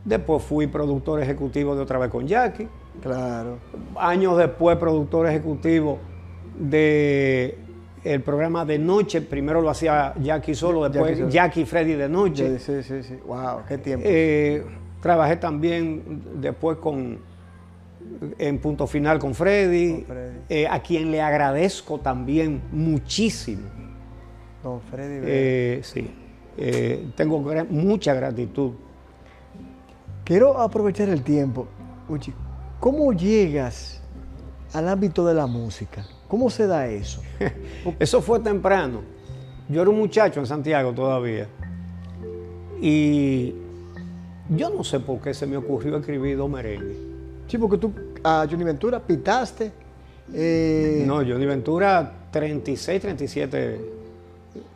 Después 0.04 0.44
fui 0.44 0.68
productor 0.68 1.22
ejecutivo 1.22 1.76
de 1.76 1.82
otra 1.82 1.98
vez 2.00 2.10
con 2.10 2.28
Jackie. 2.28 2.68
Claro. 3.02 3.58
Años 3.96 4.38
después, 4.38 4.78
productor 4.78 5.28
ejecutivo 5.28 6.00
de 6.58 7.58
el 8.04 8.22
programa 8.22 8.66
de 8.66 8.78
noche. 8.78 9.22
Primero 9.22 9.62
lo 9.62 9.70
hacía 9.70 10.14
Jackie 10.22 10.54
solo, 10.56 10.88
después 10.88 11.18
Jackie. 11.18 11.32
Jackie 11.32 11.62
y 11.62 11.66
Freddy 11.66 11.94
de 11.94 12.08
noche. 12.10 12.60
Sí, 12.60 12.84
sí, 12.84 13.04
sí. 13.04 13.16
Wow, 13.26 13.62
qué 13.68 13.78
tiempo. 13.78 14.06
Eh, 14.08 14.64
trabajé 15.02 15.38
también 15.38 16.22
después 16.36 16.78
con 16.78 17.20
en 18.38 18.60
punto 18.60 18.86
final 18.86 19.18
con 19.18 19.34
Freddy, 19.34 20.04
Con 20.04 20.06
Freddy. 20.06 20.38
eh, 20.50 20.68
a 20.68 20.80
quien 20.82 21.10
le 21.10 21.22
agradezco 21.22 22.00
también 22.00 22.62
muchísimo. 22.72 23.64
Don 24.64 24.80
Freddy. 24.82 25.22
Eh, 25.26 25.80
sí, 25.84 26.12
tengo 27.16 27.40
mucha 27.70 28.14
gratitud. 28.14 28.74
Quiero 30.24 30.60
aprovechar 30.60 31.10
el 31.10 31.24
tiempo. 31.24 31.68
Uchi, 32.08 32.32
¿cómo 32.86 33.12
llegas 33.14 34.00
al 34.72 34.88
ámbito 34.88 35.26
de 35.26 35.34
la 35.34 35.48
música? 35.48 36.06
¿Cómo 36.28 36.52
se 36.52 36.68
da 36.68 36.86
eso? 36.88 37.20
Eso 38.00 38.22
fue 38.22 38.40
temprano. 38.40 39.02
Yo 39.68 39.82
era 39.82 39.90
un 39.90 39.98
muchacho 39.98 40.40
en 40.40 40.46
Santiago 40.46 40.94
todavía. 40.94 41.48
Y 42.80 43.56
yo 44.50 44.70
no 44.70 44.84
sé 44.84 45.00
por 45.00 45.20
qué 45.20 45.34
se 45.34 45.48
me 45.48 45.58
ocurrió 45.58 45.98
escribir 45.98 46.38
dos 46.38 46.48
merengues. 46.48 46.96
Sí, 47.48 47.58
porque 47.58 47.80
tú 47.80 47.92
a 48.24 48.46
Johnny 48.48 48.64
Ventura 48.64 49.00
pitaste. 49.00 49.72
eh, 50.32 51.04
No, 51.08 51.16
Johnny 51.16 51.48
Ventura, 51.48 52.12
36, 52.30 53.02
37 53.02 53.82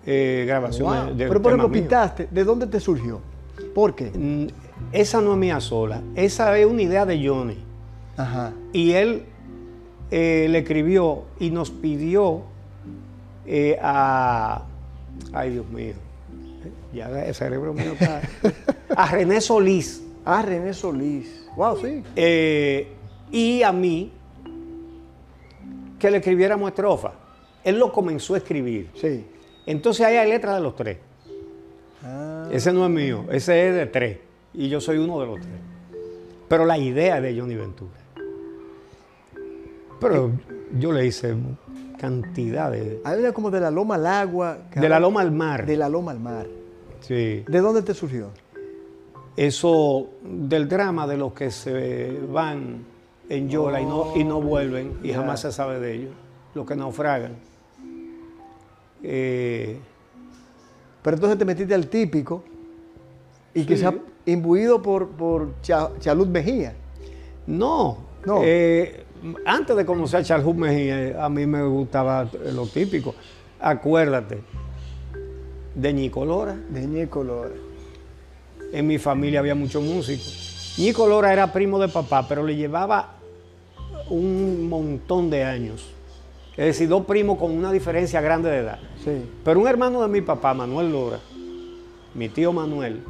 eh, 0.08 0.46
grabaciones 0.48 1.06
Wow. 1.06 1.16
de 1.16 1.28
Pero 1.28 1.42
por 1.44 1.54
ejemplo. 1.54 1.72
Pitaste, 1.72 2.28
¿de 2.32 2.44
dónde 2.44 2.66
te 2.66 2.80
surgió? 2.80 3.22
¿Por 3.76 3.94
qué? 3.94 4.10
Mm, 4.16 4.48
Esa 4.92 5.22
no 5.22 5.34
es 5.34 5.38
mía 5.38 5.60
sola, 5.60 6.02
esa 6.16 6.58
es 6.58 6.66
una 6.66 6.82
idea 6.82 7.06
de 7.06 7.28
Johnny. 7.28 7.69
Ajá. 8.20 8.54
Y 8.74 8.92
él 8.92 9.24
eh, 10.12 10.48
le 10.50 10.60
escribió 10.60 11.24
y 11.40 11.52
nos 11.52 11.72
pidió 11.72 12.44
eh, 13.46 13.78
a. 13.82 14.66
Ay, 15.34 15.52
Dios 15.52 15.68
mío. 15.70 15.94
Ya 16.94 17.08
el 17.26 17.34
cerebro 17.34 17.74
mío 17.74 17.94
está. 17.94 18.22
A 18.96 19.06
René 19.12 19.40
Solís 19.42 20.04
Ah, 20.26 20.42
René 20.42 20.74
Solís. 20.74 21.46
Wow, 21.56 21.78
sí. 21.82 22.04
eh, 22.16 22.88
y 23.32 23.64
a 23.64 23.72
mí 23.72 24.12
que 25.98 26.12
le 26.12 26.18
escribiéramos 26.18 26.70
estrofa. 26.70 27.14
Él 27.64 27.78
lo 27.80 27.92
comenzó 27.92 28.34
a 28.34 28.38
escribir. 28.38 28.90
Sí. 28.96 29.26
Entonces 29.66 30.06
ahí 30.06 30.16
hay 30.18 30.30
letras 30.30 30.56
de 30.56 30.62
los 30.62 30.76
tres. 30.76 30.98
Ah, 32.04 32.48
Ese 32.52 32.72
no 32.74 32.86
es 32.86 32.92
mío, 32.92 33.26
ese 33.32 33.70
es 33.70 33.76
de 33.76 33.86
tres. 33.86 34.18
Y 34.54 34.68
yo 34.70 34.82
soy 34.82 34.98
uno 34.98 35.20
de 35.22 35.26
los 35.28 35.40
tres. 35.40 35.54
Pero 36.48 36.66
la 36.66 36.78
idea 36.78 37.22
de 37.22 37.40
Johnny 37.40 37.56
Ventura. 37.56 37.92
Pero 40.00 40.32
yo 40.78 40.92
le 40.92 41.06
hice 41.06 41.36
cantidad 41.98 42.72
de. 42.72 43.02
hay 43.04 43.20
una 43.20 43.32
como 43.34 43.52
de 43.52 43.60
la 43.60 43.72
loma 43.72 43.96
al 43.96 44.06
agua. 44.08 44.58
De 44.74 44.82
la 44.88 44.96
habla- 44.96 45.00
loma 45.08 45.22
al 45.22 45.32
mar. 45.32 45.66
De 45.66 45.76
la 45.78 45.90
loma 45.90 46.12
al 46.12 46.20
mar. 46.20 46.48
Sí. 47.02 47.44
¿De 47.48 47.60
dónde 47.62 47.82
te 47.82 47.94
surgió? 47.94 48.30
Eso 49.36 50.10
del 50.24 50.68
drama 50.68 51.08
de 51.08 51.18
los 51.18 51.34
que 51.34 51.50
se 51.52 52.18
van 52.30 52.84
en 53.30 53.48
Yola 53.50 53.80
y, 53.80 53.86
no, 53.86 54.14
y 54.16 54.24
no 54.24 54.42
vuelven 54.42 55.00
y 55.04 55.14
jamás 55.14 55.42
se 55.42 55.52
sabe 55.52 55.80
de 55.80 55.94
ellos. 55.94 56.12
Los 56.56 56.66
que 56.66 56.76
naufragan. 56.76 57.34
Eh, 59.04 59.80
Pero 61.02 61.16
entonces 61.16 61.40
te 61.40 61.46
metiste 61.46 61.74
al 61.74 61.88
típico 61.88 62.44
y 63.54 63.62
Sí. 63.62 63.66
quizás 63.68 63.94
imbuido 64.26 64.82
por, 64.82 65.08
por 65.10 65.62
Cha- 65.62 65.92
Chalud 66.00 66.28
Mejía. 66.28 66.74
No, 67.48 67.98
No. 68.26 68.42
eh, 68.44 69.06
antes 69.46 69.76
de 69.76 69.86
conocer 69.86 70.22
a 70.22 70.24
Charles 70.24 70.56
Mejía, 70.56 71.24
a 71.24 71.30
mí 71.30 71.46
me 71.46 71.64
gustaba 71.64 72.30
lo 72.54 72.66
típico. 72.68 73.16
Acuérdate 73.60 74.42
de 75.76 75.94
Ñico 75.94 76.26
Lora. 76.26 76.58
De 76.70 76.86
Ñeco 76.86 77.24
Lora. 77.24 77.52
En 78.72 78.88
mi 78.88 78.98
familia 78.98 79.40
había 79.40 79.56
muchos 79.56 79.84
músicos. 79.84 80.76
Ñico 80.78 81.08
Lora 81.08 81.34
era 81.34 81.52
primo 81.52 81.80
de 81.80 81.88
papá, 81.88 82.28
pero 82.28 82.46
le 82.46 82.56
llevaba 82.56 83.16
un 84.10 84.70
montón 84.70 85.30
de 85.30 85.44
años. 85.44 85.88
Es 86.52 86.66
decir, 86.66 86.90
dos 86.90 87.06
primos 87.06 87.38
con 87.38 87.52
una 87.52 87.72
diferencia 87.72 88.22
grande 88.22 88.50
de 88.50 88.58
edad. 88.58 88.80
Sí. 89.04 89.24
Pero 89.44 89.60
un 89.60 89.68
hermano 89.68 90.02
de 90.02 90.08
mi 90.08 90.22
papá, 90.22 90.54
Manuel 90.54 90.92
Lora, 90.92 91.20
mi 92.14 92.28
tío 92.30 92.52
Manuel, 92.52 93.02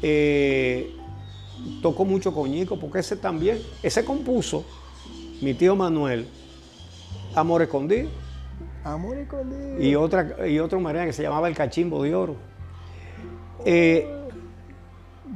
eh, 0.00 0.94
tocó 1.82 2.04
mucho 2.04 2.32
con 2.32 2.50
Ñico, 2.50 2.78
porque 2.78 3.00
ese 3.00 3.16
también, 3.16 3.60
ese 3.82 4.04
compuso, 4.04 4.64
mi 5.42 5.54
tío 5.54 5.76
Manuel, 5.76 6.26
Amor 7.34 7.62
Escondido, 7.62 8.08
Amor 8.84 9.16
escondido. 9.18 9.80
y, 9.82 9.94
otra, 9.94 10.48
y 10.48 10.58
otro 10.58 10.80
merengue 10.80 11.08
que 11.08 11.12
se 11.12 11.22
llamaba 11.22 11.48
El 11.48 11.54
Cachimbo 11.54 12.02
de 12.02 12.14
Oro. 12.14 12.36
Eh, 13.64 14.08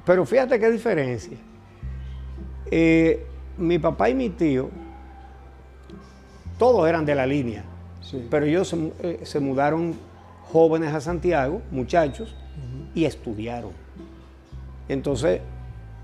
pero 0.04 0.24
fíjate 0.24 0.58
qué 0.58 0.70
diferencia. 0.70 1.36
Eh, 2.70 3.26
mi 3.58 3.78
papá 3.78 4.08
y 4.10 4.14
mi 4.14 4.30
tío, 4.30 4.70
todos 6.58 6.88
eran 6.88 7.04
de 7.04 7.14
la 7.14 7.26
línea. 7.26 7.64
Sí. 8.02 8.26
Pero 8.30 8.46
ellos 8.46 8.68
se, 8.68 8.92
eh, 9.00 9.20
se 9.24 9.40
mudaron 9.40 9.94
jóvenes 10.52 10.94
a 10.94 11.00
Santiago, 11.00 11.62
muchachos, 11.70 12.34
y 12.94 13.04
estudiaron. 13.04 13.72
Entonces, 14.88 15.40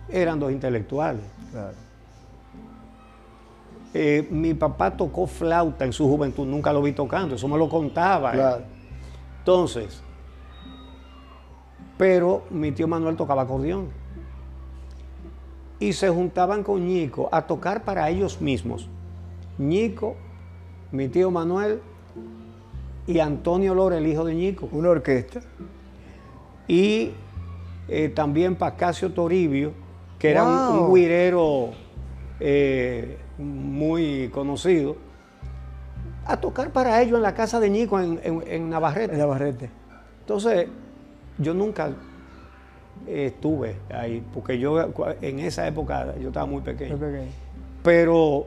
eran 0.08 0.38
dos 0.38 0.52
intelectuales. 0.52 1.22
Claro. 1.50 1.74
Eh, 3.94 4.26
mi 4.30 4.54
papá 4.54 4.96
tocó 4.96 5.26
flauta 5.26 5.84
en 5.84 5.92
su 5.92 6.08
juventud, 6.08 6.46
nunca 6.46 6.72
lo 6.72 6.80
vi 6.80 6.92
tocando, 6.92 7.34
eso 7.34 7.46
me 7.48 7.58
lo 7.58 7.68
contaba. 7.68 8.34
eh. 8.34 8.64
Entonces, 9.40 10.02
pero 11.98 12.44
mi 12.50 12.72
tío 12.72 12.88
Manuel 12.88 13.16
tocaba 13.16 13.42
acordeón. 13.42 13.88
Y 15.78 15.92
se 15.92 16.08
juntaban 16.08 16.62
con 16.62 16.86
Ñico 16.86 17.28
a 17.32 17.42
tocar 17.46 17.84
para 17.84 18.08
ellos 18.08 18.40
mismos. 18.40 18.88
Ñico, 19.58 20.16
mi 20.92 21.08
tío 21.08 21.30
Manuel 21.30 21.80
y 23.06 23.18
Antonio 23.18 23.74
Lora, 23.74 23.98
el 23.98 24.06
hijo 24.06 24.24
de 24.24 24.34
Ñico. 24.34 24.68
Una 24.70 24.90
orquesta. 24.90 25.40
Y 26.68 27.10
eh, 27.88 28.08
también 28.08 28.54
Pascasio 28.54 29.12
Toribio, 29.12 29.72
que 30.20 30.30
era 30.30 30.44
un, 30.44 30.78
un 30.78 30.94
guirero 30.94 31.70
eh, 32.38 33.18
muy 33.38 34.28
conocido, 34.32 34.96
a 36.24 36.36
tocar 36.38 36.70
para 36.70 37.00
ellos 37.02 37.16
en 37.16 37.22
la 37.22 37.34
casa 37.34 37.58
de 37.60 37.68
Ñico 37.70 37.98
en, 38.00 38.20
en- 38.22 38.44
en 38.46 38.70
Navarrete. 38.70 39.12
En 39.14 39.18
Navarrete. 39.18 39.70
Entonces, 40.20 40.68
yo 41.38 41.52
nunca 41.54 41.90
estuve 43.06 43.76
ahí, 43.92 44.22
porque 44.32 44.58
yo 44.58 44.88
en 45.20 45.38
esa 45.40 45.66
época 45.66 46.14
yo 46.20 46.28
estaba 46.28 46.46
muy 46.46 46.60
pequeño. 46.62 46.96
Muy 46.96 47.06
pequeño. 47.08 47.30
Pero 47.82 48.46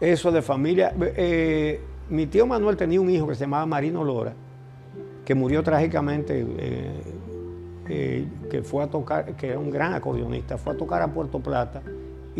eso 0.00 0.30
de 0.30 0.42
familia. 0.42 0.94
eh, 1.16 1.80
mi 2.08 2.26
tío 2.26 2.46
Manuel 2.46 2.76
tenía 2.76 3.00
un 3.00 3.10
hijo 3.10 3.26
que 3.26 3.34
se 3.34 3.40
llamaba 3.42 3.66
Marino 3.66 4.04
Lora, 4.04 4.32
que 5.24 5.34
murió 5.34 5.62
trágicamente, 5.62 6.44
eh, 6.58 7.02
eh, 7.88 8.28
que 8.50 8.62
fue 8.62 8.84
a 8.84 8.86
tocar, 8.86 9.34
que 9.34 9.48
era 9.48 9.58
un 9.58 9.70
gran 9.70 9.94
acordeonista, 9.94 10.56
fue 10.58 10.74
a 10.74 10.76
tocar 10.76 11.02
a 11.02 11.08
Puerto 11.08 11.40
Plata 11.40 11.82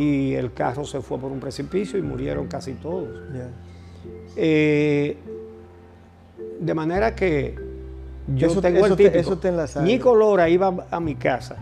y 0.03 0.35
el 0.35 0.53
carro 0.53 0.85
se 0.85 1.01
fue 1.01 1.19
por 1.19 1.31
un 1.31 1.41
precipicio 1.41 1.99
y 1.99 2.03
murieron 2.03 2.47
casi 2.47 2.73
todos. 2.75 3.09
Eh, 4.37 5.17
de 6.61 6.75
manera 6.75 7.15
que 7.15 7.55
yo 8.35 8.47
Eso- 8.47 8.61
tengo 8.63 8.79
eso 8.79 8.87
el 8.87 8.97
te- 8.97 9.05
típico. 9.11 9.19
eso 9.19 9.39
te. 9.39 9.83
Nico 9.83 10.15
Lora 10.15 10.49
iba 10.49 10.87
a 10.91 11.01
mi 11.01 11.15
casa 11.17 11.57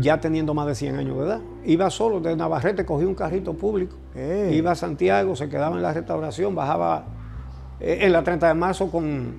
ya 0.00 0.20
teniendo 0.20 0.54
más 0.54 0.66
de 0.66 0.74
100 0.74 0.96
años 0.96 1.16
de 1.18 1.24
edad. 1.24 1.40
Iba 1.64 1.88
solo 1.90 2.20
de 2.20 2.34
Navarrete, 2.36 2.84
cogía 2.84 3.06
un 3.06 3.14
carrito 3.14 3.54
público, 3.54 3.96
iba 4.50 4.72
a 4.72 4.74
Santiago, 4.74 5.36
se 5.36 5.48
quedaba 5.48 5.76
en 5.76 5.82
la 5.82 5.92
restauración, 5.92 6.54
bajaba 6.54 7.04
eh, 7.80 7.98
en 8.02 8.12
la 8.12 8.22
30 8.22 8.48
de 8.48 8.54
marzo 8.54 8.90
con, 8.90 9.34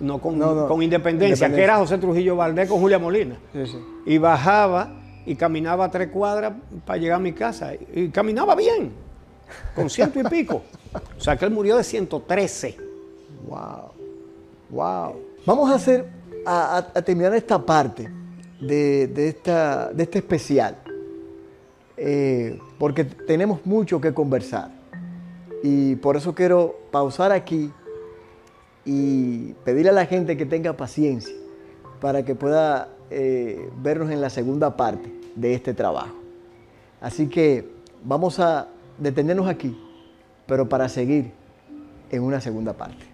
no, 0.00 0.18
con, 0.20 0.38
No, 0.38 0.54
no, 0.54 0.68
con 0.68 0.82
Independencia, 0.82 1.52
que 1.52 1.62
era 1.62 1.76
José 1.78 1.98
Trujillo 1.98 2.34
Valdés 2.36 2.68
con 2.68 2.80
Julia 2.80 2.98
Molina 2.98 3.36
Sí, 3.52 3.66
sí. 3.66 3.78
y 4.06 4.18
bajaba 4.18 5.00
y 5.26 5.34
caminaba 5.36 5.90
tres 5.90 6.08
cuadras 6.08 6.52
para 6.84 6.98
llegar 6.98 7.16
a 7.16 7.20
mi 7.22 7.32
casa. 7.32 7.72
Y 7.94 8.08
caminaba 8.08 8.54
bien, 8.54 8.92
con 9.74 9.88
ciento 9.90 10.20
y 10.20 10.24
pico. 10.24 10.62
O 11.16 11.20
sea 11.20 11.36
que 11.36 11.44
él 11.44 11.50
murió 11.50 11.76
de 11.76 11.84
113. 11.84 12.76
Wow. 13.48 13.90
Wow. 14.70 15.16
Vamos 15.46 15.70
a 15.70 15.74
hacer, 15.74 16.06
a, 16.46 16.78
a- 16.94 17.02
terminar 17.02 17.34
esta 17.34 17.58
parte 17.64 18.10
de, 18.60 19.06
de 19.08 19.28
esta, 19.28 19.90
de 19.92 20.02
este 20.02 20.18
especial. 20.18 20.76
Eh, 21.96 22.58
porque 22.78 23.04
tenemos 23.04 23.64
mucho 23.66 24.00
que 24.00 24.12
conversar. 24.12 24.70
Y 25.62 25.96
por 25.96 26.16
eso 26.16 26.34
quiero 26.34 26.76
pausar 26.90 27.32
aquí 27.32 27.70
y 28.84 29.52
pedirle 29.64 29.90
a 29.90 29.94
la 29.94 30.06
gente 30.06 30.36
que 30.36 30.44
tenga 30.44 30.74
paciencia 30.74 31.34
para 32.00 32.24
que 32.24 32.34
pueda 32.34 32.88
eh, 33.16 33.70
vernos 33.80 34.10
en 34.10 34.20
la 34.20 34.28
segunda 34.28 34.76
parte 34.76 35.08
de 35.36 35.54
este 35.54 35.72
trabajo. 35.72 36.16
Así 37.00 37.28
que 37.28 37.70
vamos 38.02 38.40
a 38.40 38.66
detenernos 38.98 39.46
aquí, 39.46 39.78
pero 40.46 40.68
para 40.68 40.88
seguir 40.88 41.30
en 42.10 42.22
una 42.22 42.40
segunda 42.40 42.72
parte. 42.72 43.13